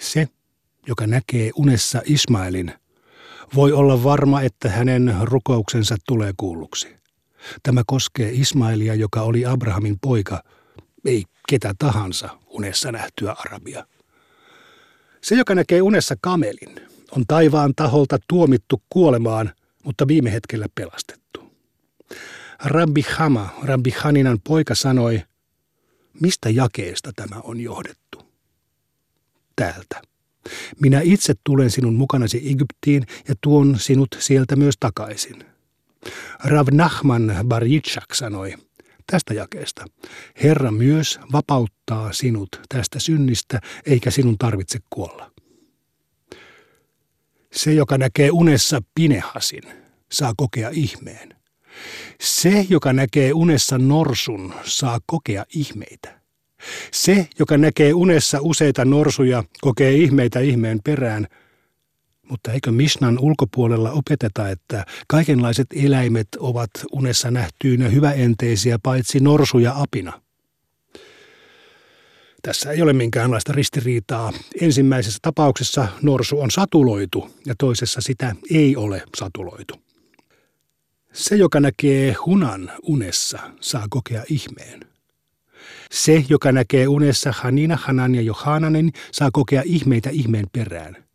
Se, 0.00 0.28
joka 0.86 1.06
näkee 1.06 1.50
unessa 1.54 2.02
Ismailin, 2.04 2.72
voi 3.54 3.72
olla 3.72 4.04
varma, 4.04 4.42
että 4.42 4.68
hänen 4.68 5.14
rukouksensa 5.22 5.96
tulee 6.06 6.32
kuulluksi. 6.36 6.96
Tämä 7.62 7.82
koskee 7.86 8.30
Ismailia, 8.32 8.94
joka 8.94 9.22
oli 9.22 9.46
Abrahamin 9.46 9.96
poika, 10.00 10.42
ei 11.04 11.24
ketä 11.48 11.74
tahansa 11.78 12.28
unessa 12.46 12.92
nähtyä 12.92 13.34
Arabia. 13.38 13.86
Se, 15.26 15.34
joka 15.34 15.54
näkee 15.54 15.82
unessa 15.82 16.14
kamelin, 16.20 16.80
on 17.10 17.24
taivaan 17.28 17.72
taholta 17.76 18.18
tuomittu 18.28 18.82
kuolemaan, 18.90 19.52
mutta 19.84 20.08
viime 20.08 20.32
hetkellä 20.32 20.66
pelastettu. 20.74 21.52
Rabbi 22.64 23.04
Hama, 23.16 23.48
Rabbi 23.62 23.90
Haninan 23.90 24.38
poika, 24.44 24.74
sanoi, 24.74 25.22
mistä 26.20 26.50
jakeesta 26.50 27.12
tämä 27.16 27.40
on 27.44 27.60
johdettu? 27.60 28.22
Täältä. 29.56 30.02
Minä 30.80 31.00
itse 31.00 31.34
tulen 31.44 31.70
sinun 31.70 31.94
mukanasi 31.94 32.50
Egyptiin 32.50 33.06
ja 33.28 33.34
tuon 33.40 33.76
sinut 33.78 34.16
sieltä 34.18 34.56
myös 34.56 34.74
takaisin. 34.80 35.44
Rav 36.44 36.68
Nachman 36.72 37.34
Bar 37.44 37.64
Yitzhak 37.64 38.14
sanoi 38.14 38.54
tästä 39.12 39.34
jakeesta, 39.34 39.84
Herra 40.42 40.70
myös 40.70 41.20
vapauttaa 41.32 42.12
sinut 42.12 42.48
tästä 42.68 42.98
synnistä, 42.98 43.60
eikä 43.86 44.10
sinun 44.10 44.38
tarvitse 44.38 44.78
kuolla. 44.90 45.30
Se, 47.52 47.72
joka 47.72 47.98
näkee 47.98 48.30
unessa 48.30 48.80
Pinehasin, 48.94 49.62
saa 50.12 50.32
kokea 50.36 50.70
ihmeen. 50.72 51.36
Se, 52.20 52.66
joka 52.68 52.92
näkee 52.92 53.32
unessa 53.32 53.78
norsun, 53.78 54.54
saa 54.64 55.00
kokea 55.06 55.44
ihmeitä. 55.54 56.20
Se, 56.92 57.28
joka 57.38 57.56
näkee 57.58 57.94
unessa 57.94 58.38
useita 58.40 58.84
norsuja, 58.84 59.44
kokee 59.60 59.92
ihmeitä 59.92 60.40
ihmeen 60.40 60.80
perään. 60.84 61.26
Mutta 62.30 62.52
eikö 62.52 62.72
Mishnan 62.72 63.18
ulkopuolella 63.18 63.90
opeteta, 63.90 64.48
että 64.48 64.86
kaikenlaiset 65.08 65.66
eläimet 65.84 66.28
ovat 66.38 66.70
unessa 66.92 67.30
nähtyinä 67.30 67.88
hyväenteisiä 67.88 68.78
paitsi 68.82 69.20
norsu 69.20 69.58
ja 69.58 69.72
apina? 69.82 70.20
Tässä 72.42 72.70
ei 72.70 72.82
ole 72.82 72.92
minkäänlaista 72.92 73.52
ristiriitaa. 73.52 74.32
Ensimmäisessä 74.60 75.18
tapauksessa 75.22 75.88
norsu 76.02 76.40
on 76.40 76.50
satuloitu 76.50 77.30
ja 77.46 77.54
toisessa 77.58 78.00
sitä 78.00 78.36
ei 78.50 78.76
ole 78.76 79.02
satuloitu. 79.16 79.74
Se, 81.12 81.36
joka 81.36 81.60
näkee 81.60 82.12
hunan 82.12 82.72
unessa, 82.82 83.38
saa 83.60 83.86
kokea 83.90 84.24
ihmeen. 84.30 84.80
Se, 85.90 86.24
joka 86.28 86.52
näkee 86.52 86.88
unessa 86.88 87.32
Hanina, 87.32 87.78
Hanan 87.82 88.14
ja 88.14 88.22
Johananen, 88.22 88.90
saa 89.12 89.30
kokea 89.32 89.62
ihmeitä 89.64 90.10
ihmeen 90.10 90.46
perään. 90.52 91.05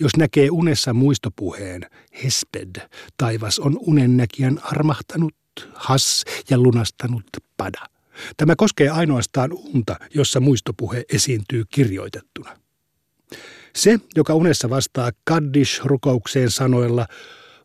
Jos 0.00 0.16
näkee 0.16 0.50
unessa 0.50 0.92
muistopuheen, 0.92 1.86
Hesped, 2.24 2.88
taivas 3.16 3.58
on 3.58 3.78
unennäkijän 3.80 4.58
armahtanut, 4.62 5.34
has 5.74 6.24
ja 6.50 6.58
lunastanut 6.58 7.24
pada. 7.56 7.86
Tämä 8.36 8.56
koskee 8.56 8.88
ainoastaan 8.88 9.52
unta, 9.52 9.96
jossa 10.14 10.40
muistopuhe 10.40 11.04
esiintyy 11.12 11.64
kirjoitettuna. 11.70 12.56
Se, 13.76 13.98
joka 14.16 14.34
unessa 14.34 14.70
vastaa 14.70 15.10
Kaddish-rukoukseen 15.30 16.50
sanoilla, 16.50 17.06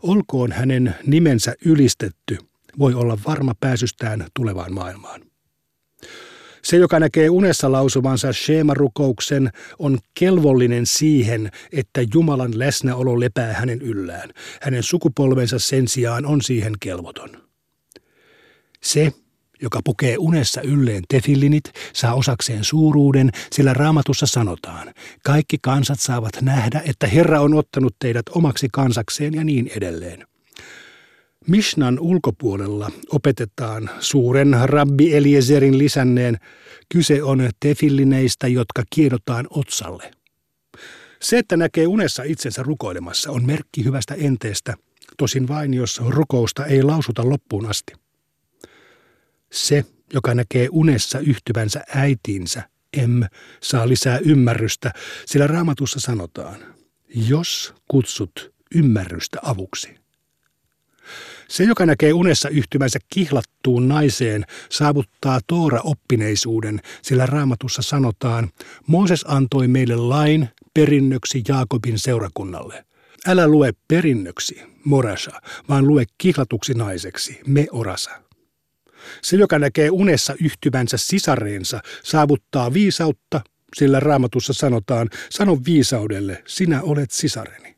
olkoon 0.03 0.51
hänen 0.51 0.95
nimensä 1.05 1.55
ylistetty, 1.65 2.38
voi 2.79 2.93
olla 2.93 3.17
varma 3.27 3.53
pääsystään 3.59 4.27
tulevaan 4.33 4.73
maailmaan. 4.73 5.21
Se, 6.63 6.78
joka 6.78 6.99
näkee 6.99 7.30
unessa 7.30 7.71
lausumansa 7.71 8.34
Shema-rukouksen, 8.34 9.49
on 9.80 9.97
kelvollinen 10.13 10.86
siihen, 10.86 11.52
että 11.71 12.02
Jumalan 12.13 12.60
läsnäolo 12.60 13.19
lepää 13.19 13.54
hänen 13.54 13.82
yllään. 13.82 14.30
Hänen 14.62 14.84
sukupolvensa 14.84 15.60
sen 15.60 15.88
sijaan 15.88 16.26
on 16.26 16.41
siihen 16.41 16.73
kelvoton. 16.80 17.30
Se, 18.84 19.13
joka 19.62 19.80
pukee 19.84 20.17
unessa 20.17 20.62
ylleen 20.62 21.04
tefillinit, 21.08 21.63
saa 21.93 22.13
osakseen 22.13 22.63
suuruuden, 22.63 23.32
sillä 23.52 23.73
raamatussa 23.73 24.26
sanotaan, 24.26 24.93
kaikki 25.23 25.58
kansat 25.62 25.99
saavat 25.99 26.41
nähdä, 26.41 26.82
että 26.86 27.08
Herra 27.08 27.41
on 27.41 27.54
ottanut 27.54 27.95
teidät 27.99 28.26
omaksi 28.30 28.67
kansakseen 28.71 29.34
ja 29.34 29.43
niin 29.43 29.71
edelleen. 29.76 30.26
Mishnan 31.47 31.99
ulkopuolella 31.99 32.91
opetetaan 33.10 33.89
suuren 33.99 34.58
rabbi 34.63 35.15
Eliezerin 35.15 35.77
lisänneen, 35.77 36.38
kyse 36.89 37.23
on 37.23 37.49
tefillineistä, 37.60 38.47
jotka 38.47 38.84
kiedotaan 38.89 39.47
otsalle. 39.49 40.12
Se, 41.21 41.38
että 41.38 41.58
näkee 41.58 41.88
unessa 41.88 42.23
itsensä 42.23 42.63
rukoilemassa, 42.63 43.32
on 43.32 43.45
merkki 43.45 43.84
hyvästä 43.84 44.13
enteestä, 44.13 44.73
tosin 45.17 45.47
vain 45.47 45.73
jos 45.73 46.01
rukousta 46.08 46.65
ei 46.65 46.84
lausuta 46.84 47.29
loppuun 47.29 47.65
asti. 47.65 47.93
Se, 49.51 49.86
joka 50.13 50.34
näkee 50.36 50.67
unessa 50.71 51.19
yhtyvänsä 51.19 51.84
äitiinsä, 51.95 52.69
em, 52.97 53.21
saa 53.63 53.88
lisää 53.88 54.17
ymmärrystä, 54.17 54.91
sillä 55.25 55.47
raamatussa 55.47 55.99
sanotaan, 55.99 56.60
jos 57.15 57.73
kutsut 57.88 58.53
ymmärrystä 58.75 59.39
avuksi. 59.43 59.95
Se, 61.47 61.63
joka 61.63 61.86
näkee 61.86 62.13
unessa 62.13 62.49
yhtymänsä 62.49 62.99
kihlattuun 63.13 63.88
naiseen, 63.88 64.45
saavuttaa 64.69 65.39
Toora-oppineisuuden, 65.47 66.79
sillä 67.01 67.25
raamatussa 67.25 67.82
sanotaan, 67.82 68.49
Mooses 68.88 69.25
antoi 69.27 69.67
meille 69.67 69.95
lain 69.95 70.49
perinnöksi 70.73 71.43
Jaakobin 71.47 71.99
seurakunnalle. 71.99 72.86
Älä 73.27 73.47
lue 73.47 73.73
perinnöksi, 73.88 74.62
morasa, 74.84 75.41
vaan 75.69 75.88
lue 75.88 76.03
kihlatuksi 76.17 76.73
naiseksi, 76.73 77.41
me 77.47 77.67
orasa. 77.71 78.12
Se, 79.21 79.38
joka 79.38 79.60
näkee 79.60 79.89
unessa 79.89 80.36
yhtyvänsä 80.43 80.97
sisareensa, 80.97 81.82
saavuttaa 82.03 82.73
viisautta, 82.73 83.41
sillä 83.75 83.99
raamatussa 83.99 84.53
sanotaan, 84.53 85.10
sano 85.29 85.58
viisaudelle, 85.65 86.43
sinä 86.47 86.82
olet 86.82 87.12
sisareni. 87.12 87.72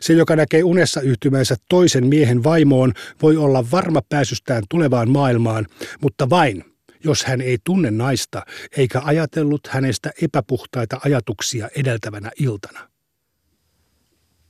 Se, 0.00 0.12
joka 0.12 0.36
näkee 0.36 0.62
unessa 0.64 1.00
yhtymänsä 1.00 1.56
toisen 1.68 2.06
miehen 2.06 2.44
vaimoon, 2.44 2.92
voi 3.22 3.36
olla 3.36 3.70
varma 3.70 4.00
pääsystään 4.08 4.62
tulevaan 4.70 5.10
maailmaan, 5.10 5.66
mutta 6.00 6.30
vain, 6.30 6.64
jos 7.04 7.24
hän 7.24 7.40
ei 7.40 7.58
tunne 7.64 7.90
naista 7.90 8.42
eikä 8.76 9.00
ajatellut 9.04 9.66
hänestä 9.66 10.10
epäpuhtaita 10.22 11.00
ajatuksia 11.04 11.68
edeltävänä 11.76 12.30
iltana. 12.38 12.88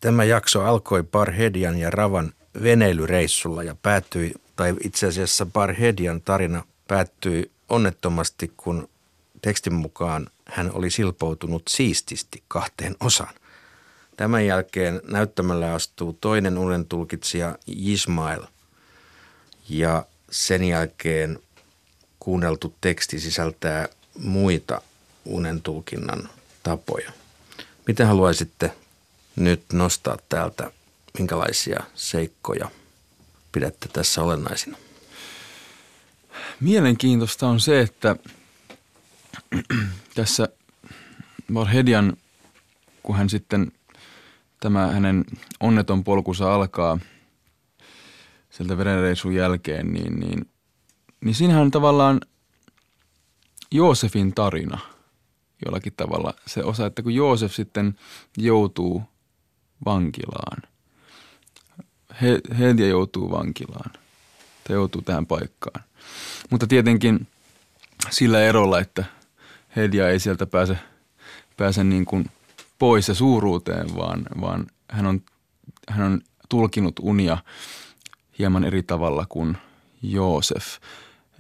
Tämä 0.01 0.25
jakso 0.25 0.63
alkoi 0.63 1.03
Parhedian 1.03 1.79
ja 1.79 1.91
Ravan 1.91 2.33
veneilyreissulla 2.63 3.63
ja 3.63 3.75
päättyi 3.83 4.33
tai 4.57 4.75
itse 4.85 5.07
asiassa 5.07 5.47
Barhedian 5.47 6.21
tarina 6.21 6.65
päättyi 6.89 7.51
onnettomasti, 7.69 8.53
kun 8.57 8.89
tekstin 9.43 9.75
mukaan 9.75 10.27
hän 10.47 10.71
oli 10.73 10.91
silpoutunut 10.91 11.63
siististi 11.69 12.43
kahteen 12.49 12.97
osaan. 13.01 13.35
Tämän 14.17 14.47
jälkeen 14.47 15.01
näyttämällä 15.09 15.75
astuu 15.75 16.13
toinen 16.13 16.59
unen 16.59 16.87
tulkitsija 16.87 17.59
Ismail 17.67 18.43
ja 19.69 20.07
sen 20.31 20.65
jälkeen 20.65 21.39
kuunneltu 22.21 22.75
teksti 22.81 23.21
sisältää 23.21 23.89
muita 24.19 24.83
unen 25.25 25.63
tulkinnan 25.63 26.29
tapoja. 26.63 27.13
Miten 27.87 28.07
haluaisitte 28.07 28.73
nyt 29.37 29.63
nostaa 29.73 30.19
täältä, 30.29 30.71
minkälaisia 31.19 31.85
seikkoja 31.95 32.71
pidätte 33.53 33.89
tässä 33.89 34.23
olennaisina? 34.23 34.77
Mielenkiintoista 36.61 37.47
on 37.47 37.61
se, 37.61 37.81
että 37.81 38.17
tässä 40.15 40.49
Varhedian, 41.55 42.17
kun 43.03 43.17
hän 43.17 43.31
sitten 43.31 43.73
tämä 44.65 44.87
hänen 44.87 45.25
onneton 45.61 46.05
polkunsa 46.05 46.55
alkaa 46.55 46.99
sieltä 48.51 48.77
verenreisun 48.77 49.35
jälkeen, 49.35 49.93
niin, 49.93 50.21
niin, 50.21 50.51
niin 51.25 51.35
siinähän 51.35 51.63
on 51.63 51.71
tavallaan 51.71 52.21
Joosefin 53.71 54.35
tarina 54.35 54.79
jollakin 55.67 55.93
tavalla. 55.97 56.35
Se 56.47 56.63
osa, 56.63 56.87
että 56.87 57.03
kun 57.03 57.15
Joosef 57.15 57.53
sitten 57.53 57.99
joutuu 58.37 59.03
vankilaan, 59.85 60.63
he, 62.23 62.41
Hedia 62.59 62.89
joutuu 62.89 63.31
vankilaan 63.31 63.91
tai 64.69 64.77
joutuu 64.77 65.03
tähän 65.03 65.27
paikkaan. 65.27 65.85
Mutta 66.51 66.67
tietenkin 66.67 67.27
sillä 68.11 68.43
erolla, 68.43 68.81
että 68.81 69.05
Hedia 69.77 70.09
ei 70.09 70.19
sieltä 70.19 70.47
pääse, 70.47 70.79
pääse 71.57 71.85
niin 71.85 72.05
kuin 72.05 72.31
pois 72.85 73.09
ja 73.09 73.15
suuruuteen, 73.15 73.97
vaan, 73.97 74.23
vaan 74.41 74.67
hän, 74.91 75.07
on, 75.07 75.21
hän 75.89 76.07
on 76.07 76.21
tulkinut 76.49 76.99
unia 77.03 77.39
hieman 78.39 78.65
eri 78.65 78.83
tavalla 78.83 79.27
kuin 79.29 79.57
Joosef. 80.03 80.67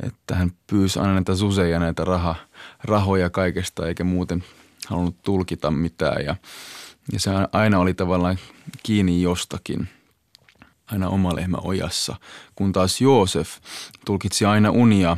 Että 0.02 0.34
hän 0.34 0.52
pyysi 0.66 0.98
aina 0.98 1.14
näitä 1.14 1.36
suseja, 1.36 1.78
näitä 1.78 2.04
raha, 2.04 2.34
rahoja 2.84 3.30
kaikesta 3.30 3.88
eikä 3.88 4.04
muuten 4.04 4.44
halunnut 4.88 5.22
tulkita 5.22 5.70
mitään. 5.70 6.24
Ja, 6.24 6.36
ja 7.12 7.20
se 7.20 7.30
aina 7.52 7.78
oli 7.78 7.94
tavallaan 7.94 8.38
kiinni 8.82 9.22
jostakin, 9.22 9.88
aina 10.86 11.08
oma 11.08 11.36
lehmä 11.36 11.56
ojassa. 11.62 12.16
Kun 12.54 12.72
taas 12.72 13.00
Joosef 13.00 13.50
tulkitsi 14.04 14.44
aina 14.44 14.70
unia 14.70 15.16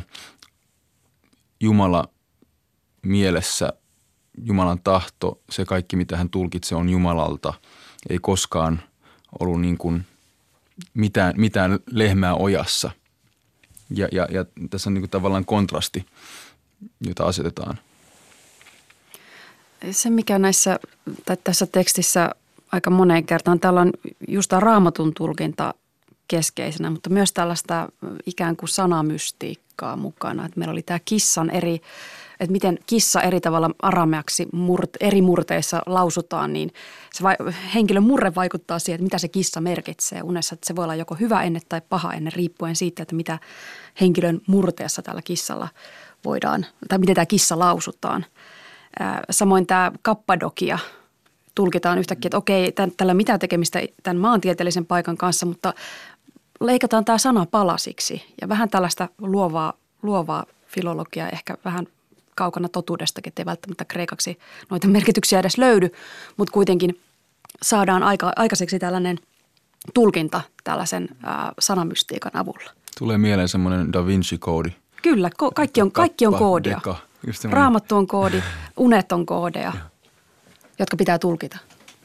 Jumala 1.59 2.09
mielessä, 3.01 3.73
Jumalan 4.43 4.79
tahto, 4.83 5.39
se 5.49 5.65
kaikki 5.65 5.95
mitä 5.95 6.17
hän 6.17 6.29
tulkitsee 6.29 6.77
on 6.77 6.89
Jumalalta. 6.89 7.53
Ei 8.09 8.19
koskaan 8.21 8.81
ollut 9.39 9.61
niin 9.61 9.77
kuin 9.77 10.05
mitään, 10.93 11.33
mitään 11.37 11.79
lehmää 11.91 12.35
ojassa. 12.35 12.91
Ja, 13.89 14.07
ja, 14.11 14.27
ja 14.31 14.45
tässä 14.69 14.89
on 14.89 14.93
niin 14.93 15.01
kuin 15.01 15.09
tavallaan 15.09 15.45
kontrasti, 15.45 16.05
jota 17.01 17.25
asetetaan. 17.25 17.79
Se, 19.91 20.09
mikä 20.09 20.39
näissä, 20.39 20.79
tai 21.25 21.37
tässä 21.43 21.65
tekstissä 21.65 22.29
aika 22.71 22.89
moneen 22.89 23.25
kertaan, 23.25 23.59
täällä 23.59 23.81
on 23.81 23.91
just 24.27 24.49
tämä 24.49 24.59
raamatun 24.59 25.13
tulkinta 25.13 25.73
keskeisenä, 26.27 26.89
mutta 26.89 27.09
myös 27.09 27.33
tällaista 27.33 27.89
ikään 28.25 28.55
kuin 28.55 28.69
sanamystiikkaa 28.69 29.95
mukana. 29.95 30.45
Että 30.45 30.59
meillä 30.59 30.71
oli 30.71 30.83
tämä 30.83 30.99
kissan 31.05 31.49
eri 31.49 31.81
että 32.39 32.51
miten 32.51 32.79
kissa 32.85 33.21
eri 33.21 33.41
tavalla 33.41 33.69
arameaksi 33.81 34.47
murt, 34.53 34.89
eri 34.99 35.21
murteissa 35.21 35.81
lausutaan, 35.85 36.53
niin 36.53 36.71
se 37.13 37.23
vai, 37.23 37.35
henkilön 37.73 38.03
murre 38.03 38.35
vaikuttaa 38.35 38.79
siihen, 38.79 38.95
että 38.95 39.03
mitä 39.03 39.17
se 39.17 39.27
kissa 39.27 39.61
merkitsee 39.61 40.21
unessa. 40.23 40.53
Että 40.53 40.67
se 40.67 40.75
voi 40.75 40.83
olla 40.83 40.95
joko 40.95 41.15
hyvä 41.15 41.43
enne 41.43 41.59
tai 41.69 41.81
paha 41.89 42.13
ennen 42.13 42.33
riippuen 42.33 42.75
siitä, 42.75 43.03
että 43.03 43.15
mitä 43.15 43.39
henkilön 44.01 44.41
murteessa 44.47 45.01
tällä 45.01 45.21
kissalla 45.21 45.67
voidaan, 46.25 46.65
tai 46.89 46.97
miten 46.97 47.15
tämä 47.15 47.25
kissa 47.25 47.59
lausutaan. 47.59 48.25
Samoin 49.29 49.67
tämä 49.67 49.91
kappadokia 50.01 50.79
tulkitaan 51.55 51.97
yhtäkkiä, 51.97 52.27
että 52.27 52.37
okei, 52.37 52.71
tämän, 52.71 52.91
tällä 52.97 53.13
mitä 53.13 53.37
tekemistä 53.37 53.79
tämän 54.03 54.17
maantieteellisen 54.17 54.85
paikan 54.85 55.17
kanssa, 55.17 55.45
mutta 55.45 55.73
leikataan 56.59 57.05
tämä 57.05 57.17
sana 57.17 57.45
palasiksi 57.51 58.23
ja 58.41 58.49
vähän 58.49 58.69
tällaista 58.69 59.09
luovaa, 59.21 59.73
luovaa 60.03 60.45
filologiaa, 60.67 61.29
ehkä 61.29 61.57
vähän 61.65 61.87
kaukana 62.37 62.69
totuudestakin, 62.69 63.31
ettei 63.31 63.45
välttämättä 63.45 63.85
kreikaksi 63.85 64.39
noita 64.69 64.87
merkityksiä 64.87 65.39
edes 65.39 65.57
löydy, 65.57 65.89
mutta 66.37 66.51
kuitenkin 66.51 66.99
saadaan 67.61 68.03
aika, 68.03 68.31
aikaiseksi 68.35 68.79
tällainen 68.79 69.19
tulkinta 69.93 70.41
tällaisen 70.63 71.09
ää, 71.23 71.53
sanamystiikan 71.59 72.35
avulla. 72.35 72.71
Tulee 72.97 73.17
mieleen 73.17 73.47
semmoinen 73.47 73.93
Da 73.93 74.07
Vinci-koodi. 74.07 74.69
Kyllä, 75.01 75.29
ko- 75.29 75.51
kaikki 75.55 75.81
on, 75.81 75.91
kaikki 75.91 76.25
on 76.25 76.35
koodia. 76.35 76.77
Deka, 76.77 76.95
Raamattu 77.49 77.95
on 77.95 78.07
koodi, 78.07 78.43
unet 78.77 79.11
on 79.11 79.25
koodeja, 79.25 79.73
jotka 80.79 80.97
pitää 80.97 81.19
tulkita. 81.19 81.57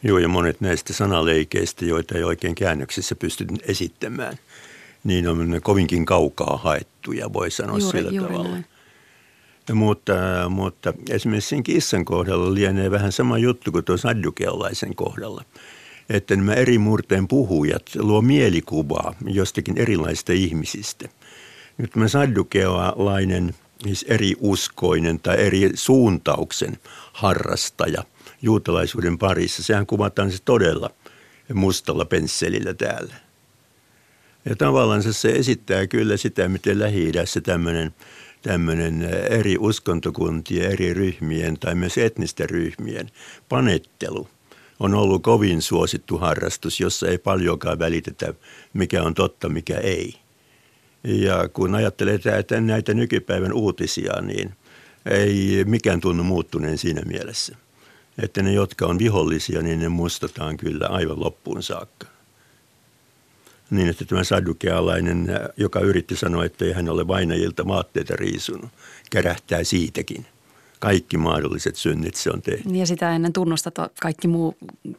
Joo, 0.02 0.18
ja 0.18 0.28
monet 0.28 0.60
näistä 0.60 0.92
sanaleikeistä, 0.92 1.84
joita 1.84 2.14
ei 2.18 2.24
oikein 2.24 2.54
käännöksessä 2.54 3.14
pysty 3.14 3.46
esittämään, 3.62 4.38
niin 5.04 5.28
on 5.28 5.60
kovinkin 5.62 6.04
kaukaa 6.04 6.60
haettuja, 6.62 7.32
voi 7.32 7.50
sanoa 7.50 7.78
juuri, 7.78 7.98
sillä 7.98 8.12
juuri 8.12 8.32
tavalla. 8.32 8.50
Näin. 8.50 8.66
Mutta, 9.72 10.12
mutta 10.48 10.92
esimerkiksi 11.10 11.48
sen 11.48 11.62
kissan 11.62 12.04
kohdalla 12.04 12.54
lienee 12.54 12.90
vähän 12.90 13.12
sama 13.12 13.38
juttu 13.38 13.72
kuin 13.72 13.84
tuon 13.84 13.98
saddukeolaisen 13.98 14.94
kohdalla. 14.94 15.44
Että 16.10 16.36
nämä 16.36 16.54
eri 16.54 16.78
murteen 16.78 17.28
puhujat 17.28 17.82
luo 17.94 18.22
mielikuvaa 18.22 19.14
jostakin 19.26 19.78
erilaisista 19.78 20.32
ihmisistä. 20.32 21.08
Nyt 21.78 21.90
tämä 21.90 22.08
saddukeolainen, 22.08 23.54
siis 23.84 24.04
eri 24.08 24.34
uskoinen 24.40 25.20
tai 25.20 25.40
eri 25.46 25.70
suuntauksen 25.74 26.78
harrastaja 27.12 28.04
juutalaisuuden 28.42 29.18
parissa, 29.18 29.62
sehän 29.62 29.86
kuvataan 29.86 30.30
se 30.30 30.38
todella 30.44 30.90
mustalla 31.54 32.04
pensselillä 32.04 32.74
täällä. 32.74 33.14
Ja 34.44 34.56
tavallaan 34.56 35.02
se 35.02 35.30
esittää 35.30 35.86
kyllä 35.86 36.16
sitä, 36.16 36.48
miten 36.48 36.78
Lähi-idässä 36.78 37.40
tämmöinen– 37.40 37.94
tämmöinen 38.42 39.02
eri 39.30 39.56
uskontokuntien, 39.58 40.72
eri 40.72 40.94
ryhmien 40.94 41.58
tai 41.58 41.74
myös 41.74 41.98
etnisten 41.98 42.50
ryhmien 42.50 43.10
panettelu 43.48 44.28
on 44.80 44.94
ollut 44.94 45.22
kovin 45.22 45.62
suosittu 45.62 46.18
harrastus, 46.18 46.80
jossa 46.80 47.08
ei 47.08 47.18
paljonkaan 47.18 47.78
välitetä, 47.78 48.34
mikä 48.72 49.02
on 49.02 49.14
totta, 49.14 49.48
mikä 49.48 49.78
ei. 49.78 50.14
Ja 51.04 51.48
kun 51.48 51.74
ajattelee 51.74 52.18
näitä 52.60 52.94
nykypäivän 52.94 53.52
uutisia, 53.52 54.20
niin 54.22 54.54
ei 55.10 55.64
mikään 55.66 56.00
tunnu 56.00 56.24
muuttuneen 56.24 56.78
siinä 56.78 57.02
mielessä. 57.06 57.56
Että 58.22 58.42
ne, 58.42 58.52
jotka 58.52 58.86
on 58.86 58.98
vihollisia, 58.98 59.62
niin 59.62 59.80
ne 59.80 59.88
muistetaan 59.88 60.56
kyllä 60.56 60.86
aivan 60.86 61.20
loppuun 61.20 61.62
saakka 61.62 62.11
niin, 63.72 63.88
että 63.88 64.04
tämä 64.04 64.24
sadukealainen, 64.24 65.28
joka 65.56 65.80
yritti 65.80 66.16
sanoa, 66.16 66.44
että 66.44 66.64
ei 66.64 66.72
hän 66.72 66.88
ole 66.88 67.08
vainajilta 67.08 67.64
maatteita 67.64 68.16
riisunut, 68.16 68.70
kärähtää 69.10 69.64
siitäkin. 69.64 70.26
Kaikki 70.80 71.16
mahdolliset 71.16 71.76
synnit 71.76 72.14
se 72.14 72.30
on 72.30 72.42
tehnyt. 72.42 72.76
Ja 72.76 72.86
sitä 72.86 73.14
ennen 73.14 73.32
tunnusta, 73.32 73.68
että 73.68 73.90
kaikki 74.02 74.28
muu 74.28 74.56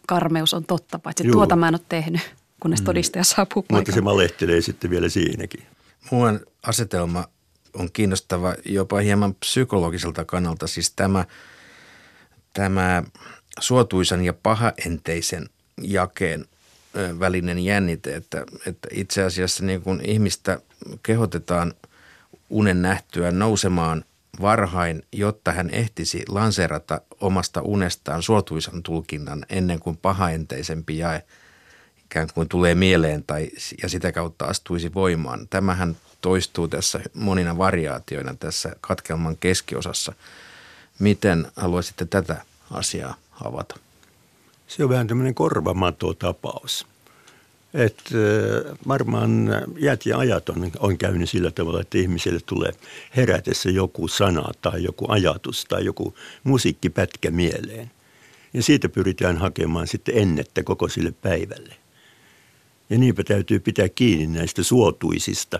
karmeus 0.08 0.54
on 0.54 0.66
totta, 0.66 1.00
paitsi 1.00 1.28
Juu. 1.28 1.34
tuota 1.34 1.56
mä 1.56 1.68
en 1.68 1.76
ole 1.76 1.82
tehnyt, 1.90 2.22
kunnes 2.60 2.80
mm. 2.80 2.86
todistaja 2.86 3.24
saapuu 3.24 3.64
paikalle. 3.64 3.80
Mutta 3.80 3.92
se 3.92 4.04
valehtelee 4.04 4.62
sitten 4.62 4.90
vielä 4.90 5.10
siinäkin. 5.10 5.64
Muun 6.12 6.40
asetelma 6.64 7.26
on 7.74 7.92
kiinnostava 7.92 8.56
jopa 8.66 9.00
hieman 9.00 9.36
psykologiselta 9.36 10.26
kannalta. 10.26 10.68
Siis 10.68 10.92
tämä, 10.92 11.26
tämä 12.54 13.04
suotuisan 13.60 14.26
ja 14.26 14.34
pahaenteisen 14.34 15.50
jakeen 15.82 16.46
välinen 17.20 17.60
jännite, 17.60 18.16
että, 18.16 18.46
että 18.66 18.88
itse 18.92 19.24
asiassa 19.24 19.66
niin 19.66 19.82
kuin 19.82 20.02
ihmistä 20.06 20.60
kehotetaan 21.04 21.74
unen 22.50 22.82
nähtyä 22.82 23.32
nousemaan 23.32 24.06
varhain, 24.42 25.04
jotta 25.12 25.52
hän 25.52 25.70
ehtisi 25.70 26.24
lanserata 26.28 27.02
omasta 27.22 27.62
unestaan 27.62 28.24
suotuisan 28.24 28.84
tulkinnan 28.84 29.46
ennen 29.50 29.80
kuin 29.80 29.98
pahaenteisempi 29.98 30.98
jae 30.98 31.24
ikään 32.06 32.28
kuin 32.34 32.50
tulee 32.50 32.76
mieleen 32.76 33.24
tai, 33.24 33.50
ja 33.84 33.90
sitä 33.90 34.12
kautta 34.12 34.46
astuisi 34.46 34.94
voimaan. 34.94 35.48
Tämähän 35.50 35.98
toistuu 36.22 36.68
tässä 36.68 37.00
monina 37.14 37.58
variaatioina 37.58 38.36
tässä 38.40 38.76
katkelman 38.82 39.38
keskiosassa. 39.38 40.14
Miten 41.00 41.48
haluaisitte 41.56 42.06
tätä 42.06 42.46
asiaa 42.72 43.16
avata? 43.44 43.80
Se 44.78 44.84
on 44.84 44.90
vähän 44.90 45.08
tämmöinen 45.08 45.36
korvamato-tapaus. 45.36 46.88
Että 47.74 48.16
varmaan 48.88 49.50
jäät 49.80 50.06
ja 50.06 50.18
ajat 50.18 50.50
on, 50.50 50.72
on 50.80 50.98
käynyt 50.98 51.30
sillä 51.30 51.52
tavalla, 51.52 51.82
että 51.82 51.98
ihmiselle 51.98 52.40
tulee 52.46 52.72
herätessä 53.16 53.70
joku 53.70 54.08
sana 54.08 54.52
tai 54.62 54.84
joku 54.84 55.06
ajatus 55.10 55.66
tai 55.66 55.86
joku 55.86 56.14
musiikkipätkä 56.44 57.32
mieleen. 57.32 57.92
Ja 58.54 58.64
siitä 58.64 58.90
pyritään 58.90 59.38
hakemaan 59.38 59.88
sitten 59.88 60.18
ennettä 60.18 60.64
koko 60.64 60.90
sille 60.90 61.14
päivälle. 61.22 61.76
Ja 62.90 62.98
niinpä 62.98 63.24
täytyy 63.24 63.60
pitää 63.60 63.90
kiinni 63.90 64.38
näistä 64.38 64.64
suotuisista 64.64 65.60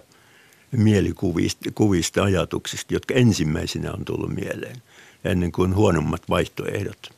mielikuvista 0.72 1.70
kuvista, 1.76 2.24
ajatuksista, 2.24 2.94
jotka 2.94 3.14
ensimmäisenä 3.14 3.92
on 3.92 4.06
tullut 4.06 4.36
mieleen, 4.36 4.82
ennen 5.24 5.52
kuin 5.52 5.76
huonommat 5.76 6.30
vaihtoehdot 6.30 7.10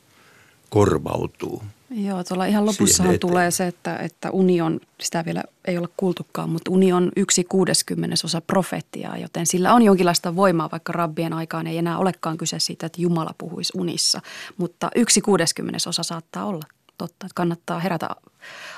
korvautuu. 0.70 1.62
Joo, 1.90 2.24
tuolla 2.24 2.46
ihan 2.46 2.66
lopussahan 2.66 3.18
tulee 3.18 3.50
se, 3.50 3.66
että, 3.66 3.96
että 3.96 4.30
union, 4.30 4.80
sitä 5.00 5.24
vielä 5.24 5.42
ei 5.64 5.78
ole 5.78 5.88
kuultukaan, 5.96 6.50
mutta 6.50 6.70
union 6.70 7.12
yksi 7.16 7.44
kuudeskymmenesosa 7.44 8.40
profetiaa, 8.40 9.18
joten 9.18 9.46
sillä 9.46 9.74
on 9.74 9.82
jonkinlaista 9.82 10.36
voimaa, 10.36 10.68
vaikka 10.72 10.92
rabbien 10.92 11.32
aikaan 11.32 11.66
ei 11.66 11.78
enää 11.78 11.98
olekaan 11.98 12.36
kyse 12.36 12.58
siitä, 12.58 12.86
että 12.86 13.02
Jumala 13.02 13.34
puhuisi 13.38 13.72
unissa. 13.76 14.20
Mutta 14.56 14.90
yksi 14.94 15.20
kuudeskymmenesosa 15.20 16.02
saattaa 16.02 16.44
olla 16.44 16.64
totta, 16.98 17.26
että 17.26 17.34
kannattaa 17.34 17.78
herätä 17.78 18.08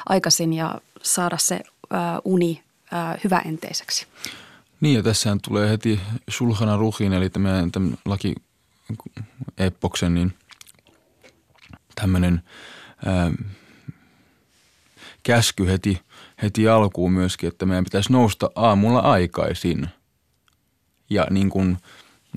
aikaisin 0.09 0.53
ja 0.53 0.81
saada 1.03 1.39
se 1.39 1.61
ää, 1.91 2.21
uni 2.25 2.63
ää, 2.91 3.19
hyväenteiseksi. 3.25 4.07
Niin 4.81 4.97
ja 4.97 5.03
tässähän 5.03 5.39
tulee 5.41 5.71
heti 5.71 6.01
sulhana 6.29 6.77
ruhin, 6.77 7.13
eli 7.13 7.31
tämän, 7.31 7.73
tämän 7.73 7.99
laki 8.05 8.35
epoksen, 9.59 10.15
niin 10.15 10.33
tämmöinen 11.95 12.43
käsky 15.23 15.67
heti, 15.67 16.01
heti 16.43 16.69
alkuun 16.69 17.13
myöskin, 17.13 17.49
että 17.49 17.67
meidän 17.67 17.85
pitäisi 17.85 18.13
nousta 18.13 18.51
aamulla 18.55 19.01
aikaisin. 19.01 19.89
Ja 21.11 21.27
niin 21.31 21.51
kuin, 21.51 21.77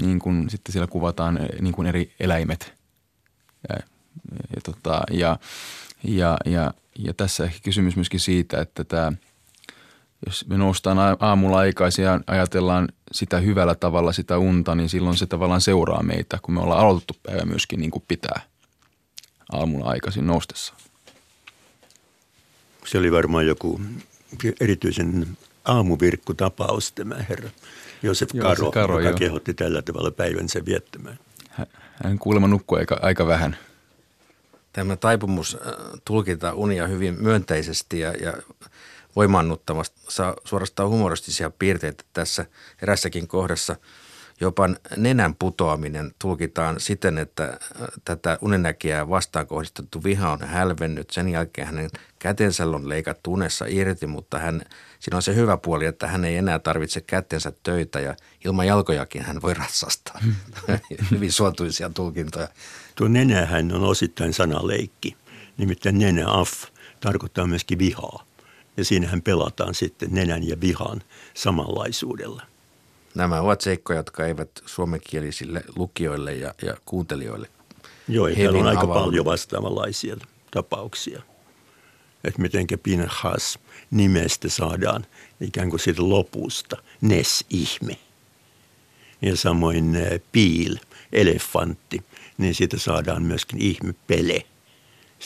niin 0.01 0.19
kuin 0.19 0.49
sitten 0.49 0.73
siellä 0.73 0.87
kuvataan 0.87 1.39
niin 1.61 1.73
kuin 1.73 1.87
eri 1.87 2.15
eläimet. 2.19 2.73
Ja, 3.69 3.75
ja, 4.55 4.61
tota, 4.63 5.01
ja, 5.11 5.37
ja, 6.03 6.37
ja, 6.45 6.73
ja 6.99 7.13
tässä 7.13 7.43
ehkä 7.43 7.59
kysymys 7.63 7.95
myöskin 7.95 8.19
siitä, 8.19 8.61
että 8.61 8.83
tämä, 8.83 9.11
jos 10.25 10.47
me 10.47 10.57
noustaan 10.57 10.97
aamulla 11.19 11.57
aikaisin 11.57 12.05
ja 12.05 12.19
ajatellaan 12.27 12.87
sitä 13.11 13.39
hyvällä 13.39 13.75
tavalla 13.75 14.11
sitä 14.11 14.37
unta, 14.37 14.75
niin 14.75 14.89
silloin 14.89 15.17
se 15.17 15.25
tavallaan 15.25 15.61
seuraa 15.61 16.03
meitä, 16.03 16.39
kun 16.41 16.53
me 16.53 16.61
ollaan 16.61 16.81
aloitettu 16.81 17.15
päivä 17.23 17.45
myöskin 17.45 17.79
niin 17.79 17.91
kuin 17.91 18.03
pitää 18.07 18.50
aamulla 19.51 19.85
aikaisin 19.85 20.27
noustessa. 20.27 20.73
Se 22.85 22.97
oli 22.97 23.11
varmaan 23.11 23.47
joku 23.47 23.81
erityisen 24.59 25.37
aamuvirkkutapaus 25.65 26.91
tämä 26.91 27.15
herra 27.29 27.49
Josef 28.03 28.29
Karo, 28.41 28.63
joo, 28.63 28.71
Karo 28.71 28.99
joka 28.99 29.09
joo. 29.09 29.17
kehotti 29.17 29.53
tällä 29.53 29.81
tavalla 29.81 30.11
päivänsä 30.11 30.65
viettämään. 30.65 31.19
Hän 32.03 32.19
kuulemma 32.19 32.47
nukkui 32.47 32.79
aika, 32.79 32.99
aika 33.01 33.27
vähän. 33.27 33.57
Tämä 34.73 34.95
taipumus 34.95 35.55
äh, 35.55 35.73
tulkita 36.05 36.53
unia 36.53 36.87
hyvin 36.87 37.21
myönteisesti 37.21 37.99
ja, 37.99 38.11
ja 38.11 38.33
voimannuttamasta 39.15 40.01
saa 40.09 40.35
suorastaan 40.45 40.89
humoristisia 40.89 41.49
piirteitä 41.49 42.03
tässä 42.13 42.45
erässäkin 42.81 43.27
kohdassa– 43.27 43.75
Jopa 44.41 44.69
nenän 44.97 45.35
putoaminen 45.35 46.11
tulkitaan 46.19 46.79
siten, 46.79 47.17
että 47.17 47.43
äh, 47.43 47.87
tätä 48.05 48.37
unennäkijää 48.41 49.09
vastaan 49.09 49.47
kohdistettu 49.47 50.03
viha 50.03 50.31
on 50.31 50.41
hälvennyt. 50.41 51.09
Sen 51.09 51.29
jälkeen 51.29 51.67
hänen 51.67 51.89
kätensä 52.19 52.65
on 52.65 52.89
leikattu 52.89 53.33
unessa 53.33 53.65
irti, 53.69 54.07
mutta 54.07 54.39
hän, 54.39 54.61
siinä 54.99 55.15
on 55.15 55.21
se 55.21 55.35
hyvä 55.35 55.57
puoli, 55.57 55.85
että 55.85 56.07
hän 56.07 56.25
ei 56.25 56.37
enää 56.37 56.59
tarvitse 56.59 57.01
kätensä 57.01 57.53
töitä 57.63 57.99
ja 57.99 58.15
ilman 58.45 58.67
jalkojakin 58.67 59.21
hän 59.21 59.41
voi 59.41 59.53
ratsastaa. 59.53 60.19
Hmm. 60.23 60.35
Hyvin 61.11 61.31
suotuisia 61.31 61.89
tulkintoja. 61.89 62.47
Tuo 62.95 63.07
nenähän 63.07 63.71
on 63.71 63.83
osittain 63.83 64.33
sanaleikki. 64.33 65.15
Nimittäin 65.57 65.99
nenä 65.99 66.27
af 66.27 66.51
tarkoittaa 66.99 67.47
myöskin 67.47 67.79
vihaa. 67.79 68.25
Ja 68.77 68.85
siinähän 68.85 69.21
pelataan 69.21 69.75
sitten 69.75 70.09
nenän 70.11 70.47
ja 70.47 70.61
vihan 70.61 71.01
samanlaisuudella. 71.33 72.50
Nämä 73.15 73.41
ovat 73.41 73.61
seikkoja, 73.61 73.99
jotka 73.99 74.25
eivät 74.25 74.49
suomenkielisille 74.65 75.63
lukijoille 75.75 76.33
ja, 76.33 76.53
ja 76.61 76.77
kuuntelijoille 76.85 77.49
Joo, 78.07 78.29
täällä 78.29 78.59
on 78.59 78.67
aika 78.67 78.81
avaudu. 78.81 79.03
paljon 79.03 79.25
vastaavanlaisia 79.25 80.17
tapauksia. 80.51 81.21
Että 82.23 82.41
miten 82.41 82.67
Pinhas 82.83 83.59
nimestä 83.91 84.49
saadaan 84.49 85.05
ikään 85.41 85.69
kuin 85.69 85.79
siitä 85.79 86.09
lopusta 86.09 86.77
Nes-ihme. 87.01 87.97
Ja 89.21 89.37
samoin 89.37 89.95
eh, 89.95 90.21
Piil, 90.31 90.77
elefantti, 91.11 92.03
niin 92.37 92.55
siitä 92.55 92.79
saadaan 92.79 93.23
myöskin 93.23 93.61
ihme, 93.61 93.93
pele. 94.07 94.45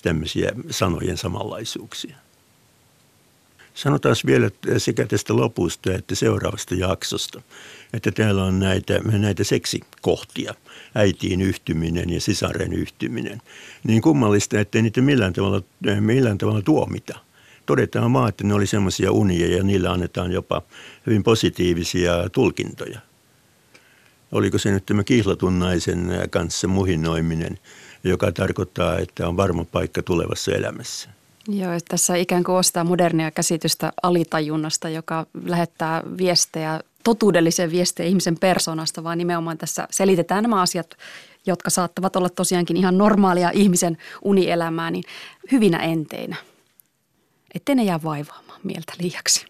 Tämmöisiä 0.04 0.52
sanojen 0.70 1.18
samanlaisuuksia. 1.18 2.16
Sanotaan 3.76 4.16
vielä 4.26 4.52
sekä 4.78 5.06
tästä 5.06 5.36
lopusta 5.36 5.94
että 5.94 6.16
seuraavasta 6.16 6.76
jaksosta, 6.76 7.42
että 7.94 8.12
täällä 8.12 8.44
on 8.44 8.60
näitä, 8.60 9.00
näitä 9.00 9.44
seksikohtia, 9.44 10.54
äitiin 10.96 11.42
yhtyminen 11.42 12.10
ja 12.10 12.22
sisaren 12.22 12.74
yhtyminen. 12.74 13.42
Niin 13.84 14.02
kummallista, 14.02 14.60
ettei 14.60 14.82
niitä 14.82 15.02
millään 15.02 15.34
tavalla, 15.34 15.62
millään 16.00 16.38
tavalla 16.38 16.62
tuomita. 16.62 17.20
Todetaan 17.66 18.14
vaan, 18.14 18.30
että 18.30 18.44
ne 18.44 18.54
oli 18.54 18.68
semmoisia 18.68 19.12
unia 19.12 19.58
ja 19.58 19.64
niillä 19.64 19.92
annetaan 19.92 20.32
jopa 20.32 20.62
hyvin 21.06 21.24
positiivisia 21.24 22.30
tulkintoja. 22.30 23.00
Oliko 24.32 24.58
se 24.58 24.72
nyt 24.72 24.86
tämä 24.86 25.04
kihlatun 25.04 25.60
naisen 25.60 26.12
kanssa 26.30 26.68
muhinoiminen, 26.68 27.60
joka 28.04 28.32
tarkoittaa, 28.32 29.00
että 29.00 29.28
on 29.28 29.38
varma 29.38 29.66
paikka 29.66 30.04
tulevassa 30.04 30.52
elämässä? 30.52 31.10
Joo, 31.48 31.72
tässä 31.88 32.16
ikään 32.16 32.44
kuin 32.44 32.56
ostaa 32.56 32.84
modernia 32.84 33.32
käsitystä 33.32 33.94
alitajunnasta, 34.04 34.90
joka 34.90 35.26
lähettää 35.46 36.04
viestejä, 36.18 36.80
totuudellisen 37.04 37.72
viestejä 37.72 38.10
ihmisen 38.10 38.40
persoonasta, 38.40 39.04
vaan 39.04 39.18
nimenomaan 39.18 39.58
tässä 39.58 39.88
selitetään 39.92 40.44
nämä 40.44 40.62
asiat, 40.62 40.98
jotka 41.46 41.70
saattavat 41.70 42.16
olla 42.16 42.30
tosiaankin 42.30 42.78
ihan 42.78 42.98
normaalia 42.98 43.52
ihmisen 43.54 43.98
unielämää, 44.26 44.92
niin 44.92 45.04
hyvinä 45.52 45.78
enteinä. 45.78 46.36
Ettei 47.56 47.76
ne 47.76 47.84
jää 47.84 48.04
vaivaamaan 48.04 48.62
mieltä 48.64 48.94
liiaksi. 49.00 49.46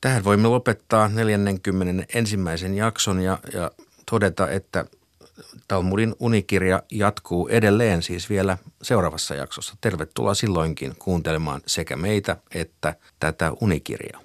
Tähän 0.00 0.24
voimme 0.24 0.48
lopettaa 0.48 1.08
40 1.08 2.04
ensimmäisen 2.14 2.74
jakson 2.74 3.20
ja, 3.20 3.38
ja 3.52 3.70
todeta, 4.10 4.48
että 4.48 4.84
Talmudin 5.68 6.14
unikirja 6.18 6.82
jatkuu 6.90 7.48
edelleen 7.48 8.02
siis 8.02 8.30
vielä 8.30 8.58
seuraavassa 8.82 9.34
jaksossa. 9.34 9.76
Tervetuloa 9.80 10.34
silloinkin 10.34 10.94
kuuntelemaan 10.98 11.60
sekä 11.66 11.96
meitä 11.96 12.36
että 12.54 12.94
tätä 13.20 13.52
unikirjaa. 13.60 14.23